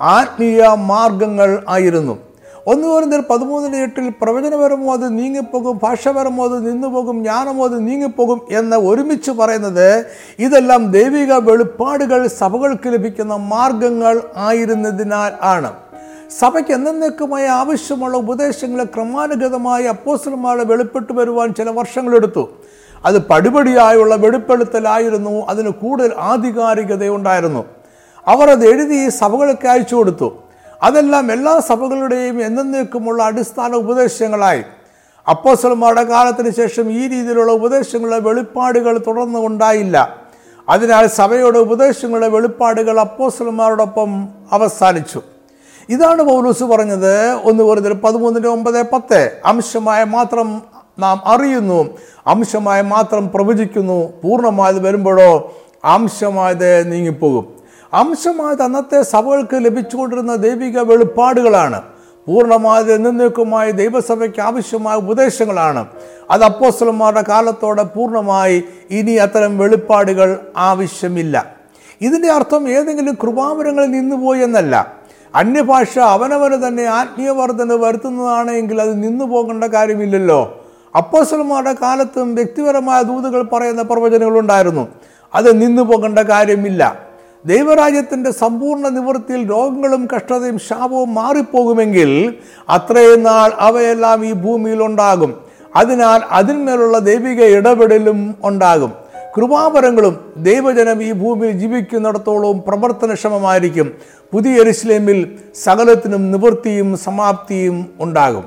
ആത്മീയ 0.00 0.62
മാർഗങ്ങൾ 0.66 1.62
ആയിരുന്നു. 1.68 2.18
ഒന്ന് 2.66 2.88
പറഞ്ഞാൽ 2.88 3.22
പതിമൂന്നിന് 3.30 3.76
എട്ടിൽ 3.76 4.12
പ്രവചനപരമോ 4.22 4.92
അത് 4.92 5.18
നീങ്ങിപ്പോകും 5.18 5.80
ഭാഷപരമോ 5.82 6.44
അത് 6.44 6.72
നിന്നുപോകും 6.72 7.24
ജ്ഞാനമോ 7.24 7.64
അത് 7.64 7.88
നീങ്ങിപ്പോകും 7.88 8.40
എന്ന് 8.50 8.76
ഒരുമിച്ച് 8.76 9.30
പറയുന്നത് 9.30 10.06
ഇതെല്ലാം 10.38 10.90
ദൈവിക 10.90 11.32
വെളിപ്പാടുകൾ 11.32 12.26
സഭകൾക്ക് 12.26 12.88
ലഭിക്കുന്ന 12.88 13.36
മാർഗങ്ങൾ 13.36 14.20
ആയിരുന്നതിനാൽ 14.36 15.32
ആണ്. 15.42 15.72
സഭയ്ക്ക് 16.38 16.72
എന്നേക്കുമായ 16.72 17.46
ആവശ്യമുള്ള 17.46 18.16
ഉപദേശങ്ങളെ 18.16 18.84
ക്രമാനുഗതമായി 18.84 19.84
അപ്പോസ്റ്റർമാരെ 19.84 20.64
വെളിപ്പെട്ടു 20.64 21.12
വരുവാൻ 21.12 21.54
ചില 21.54 21.70
വർഷങ്ങളെടുത്തു 21.70 22.48
അത് 23.04 23.26
പടിപടിയായുള്ള 23.26 24.14
വെളിപ്പെടുത്തലായിരുന്നു 24.14 25.46
അതിന് 25.48 25.70
കൂടുതൽ 25.70 26.12
ആധികാരികതയുണ്ടായിരുന്നു. 26.18 27.64
അവർ 28.28 28.50
അത് 28.50 28.66
എഴുതി 28.66 29.08
സഭകൾക്ക് 29.08 29.68
അയച്ചു 29.68 29.96
കൊടുത്തു. 29.96 30.45
അതെല്ലാം 30.82 31.32
എല്ലാ 31.32 31.58
സഭകളുടെയും 31.58 32.44
എന്നേക്കുമുള്ള 32.44 33.22
അടിസ്ഥാന 33.22 33.74
ഉപദേശങ്ങളായി. 33.74 34.62
അപ്പോസലന്മാരുടെ 35.28 36.02
കാലത്തിന് 36.02 36.50
ശേഷം 36.50 36.90
ഈ 36.92 37.08
രീതിയിലുള്ള 37.08 37.52
ഉപദേശങ്ങളുടെ 37.52 38.18
വെളിപ്പാടുകൾ 38.18 38.98
തുടർന്ന് 38.98 39.38
ഉണ്ടായില്ല 39.38 40.26
അതിനാൽ 40.68 41.06
സഭയുടെ 41.06 41.58
ഉപദേശങ്ങളുടെ 41.58 42.28
വെളിപ്പാടുകൾ 42.28 43.00
അപ്പോസലന്മാരോടൊപ്പം 43.00 44.28
അവസാനിച്ചു. 44.52 45.22
ഇതാണ് 45.88 46.22
പൗലൂസ് 46.22 46.64
പറഞ്ഞത് 46.64 47.32
ഒന്ന് 47.32 47.64
വെറുതെ 47.64 47.92
പതിമൂന്നിന്റെ 47.92 48.48
ഒമ്പത് 48.48 48.82
പത്ത്. 48.82 49.40
അംശമായ 49.44 50.04
മാത്രം 50.04 50.62
നാം 50.98 51.22
അറിയുന്നു 51.26 51.98
അംശമായ 52.26 52.82
മാത്രം 52.82 53.32
പ്രവചിക്കുന്നു 53.32 54.12
പൂർണമായത് 54.24 54.86
വരുമ്പോഴോ 54.86 55.54
അംശമായത് 55.84 56.92
നീങ്ങിപ്പോകും. 56.92 57.55
അംശമായത് 57.94 58.62
അന്നത്തെ 58.62 59.02
സഭകൾക്ക് 59.02 59.54
ലഭിച്ചുകൊണ്ടിരുന്ന 59.54 60.34
ദൈവിക 60.34 60.80
വെളിപ്പാടുകളാണ്. 60.80 61.82
പൂർണമായത് 62.26 62.92
എന്നേക്കുമായി 62.92 63.70
ദൈവസഭയ്ക്ക് 63.70 64.40
ആവശ്യമായ 64.40 64.96
ഉപദേശങ്ങളാണ്. 64.96 65.86
അത് 66.30 66.44
അപ്പോസ്റ്റലന്മാരുടെ 66.44 67.24
കാലത്തോടെ 67.28 67.82
പൂർണമായി. 67.82 68.64
ഇനി 68.90 69.12
അത്തരം 69.12 69.58
വെളിപ്പാടുകൾ 69.58 70.40
ആവശ്യമില്ല. 70.56 71.56
ഇതിന്റെ 72.00 72.32
അർത്ഥം 72.32 72.68
ഏതെങ്കിലും 72.68 73.14
കൃപാവരങ്ങളിൽ 73.22 73.90
നിന്നുപോയി 73.90 74.40
എന്നല്ല. 74.40 74.96
അന്യഭാഷ 75.34 75.98
അവനവന് 75.98 76.66
തന്നെ 76.66 76.84
ആത്മീയവർദ്ധന 76.84 77.72
വരുത്തുന്നതാണ് 77.72 78.50
എങ്കിൽ 78.50 78.80
അത് 78.80 79.02
നിന്നു 79.02 79.24
പോകേണ്ട 79.24 79.64
കാര്യമില്ലല്ലോ. 79.64 80.66
അപ്പോസ്റ്റലന്മാരുടെ 80.96 81.74
കാലത്തും 81.82 82.34
വ്യക്തിപരമായ 82.34 83.02
ദൂതുകൾ 83.02 83.42
പറയുന്ന 83.42 83.82
പ്രവചനങ്ങളുണ്ടായിരുന്നു. 83.82 84.88
അത് 85.34 85.60
നിന്നു 85.60 85.82
പോകേണ്ട 85.82 86.18
കാര്യമില്ല. 86.18 87.05
ദൈവരാജ്യത്തിന്റെ 87.44 88.30
സമ്പൂർണ 88.30 88.88
നിവൃത്തിയിൽ 88.88 89.50
രോഗങ്ങളും 89.50 90.08
കഷ്ടതയും 90.16 90.58
ശാപവും 90.58 91.14
മാറിപ്പോകുമെങ്കിൽ 91.14 92.34
അത്രയും 92.68 93.22
നാൾ 93.22 93.52
അവയെല്ലാം 93.58 94.26
ഈ 94.26 94.32
ഭൂമിയിൽ 94.32 94.82
ഉണ്ടാകും 94.82 95.40
അതിനാൽ 95.76 96.20
അതിന്മേലുള്ള 96.30 96.98
ദൈവിക 96.98 97.44
ഇടപെടലും 97.44 98.34
ഉണ്ടാകും. 98.44 98.92
കൃപാപരങ്ങളും 99.36 100.32
ദൈവജനം 100.36 101.02
ഈ 101.02 101.12
ഭൂമിയിൽ 101.12 101.52
ജീവിക്കുന്നിടത്തോളം 101.52 102.62
പ്രവർത്തനക്ഷമമായിരിക്കും. 102.68 103.92
പുതിയ 104.32 104.62
ഇസ്ലേമിൽ 104.62 105.36
സകലത്തിനും 105.64 106.32
നിവൃത്തിയും 106.32 106.98
സമാപ്തിയും 106.98 107.86
ഉണ്ടാകും. 108.00 108.44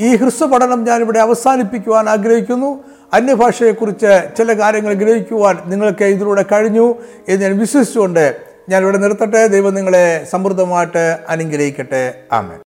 ഈ 0.00 0.16
ഹ്രസ്വ 0.16 0.46
പഠനം 0.46 0.84
ഞാനിവിടെ 0.84 1.18
അവസാനിപ്പിക്കുവാൻ 1.18 2.08
ആഗ്രഹിക്കുന്നു. 2.08 2.84
അന്യഭാഷയെക്കുറിച്ച് 3.12 4.36
ചില 4.36 4.52
കാര്യങ്ങൾ 4.52 4.92
ഗ്രഹിക്കുവാൻ 4.92 5.58
നിങ്ങൾക്ക് 5.66 6.04
ഇതിലൂടെ 6.04 6.42
കഴിഞ്ഞു 6.42 6.94
എന്ന് 7.28 7.42
ഞാൻ 7.42 7.58
വിശ്വസിച്ചുകൊണ്ട് 7.58 8.36
ഞാനിവിടെ 8.68 8.98
നിർത്തട്ടെ. 8.98 9.46
ദൈവം 9.46 9.74
നിങ്ങളെ 9.74 10.26
സമൃദ്ധമായിട്ട് 10.30 11.18
അനുഗ്രഹിക്കട്ടെ. 11.28 12.14
ആമേൻ. 12.32 12.58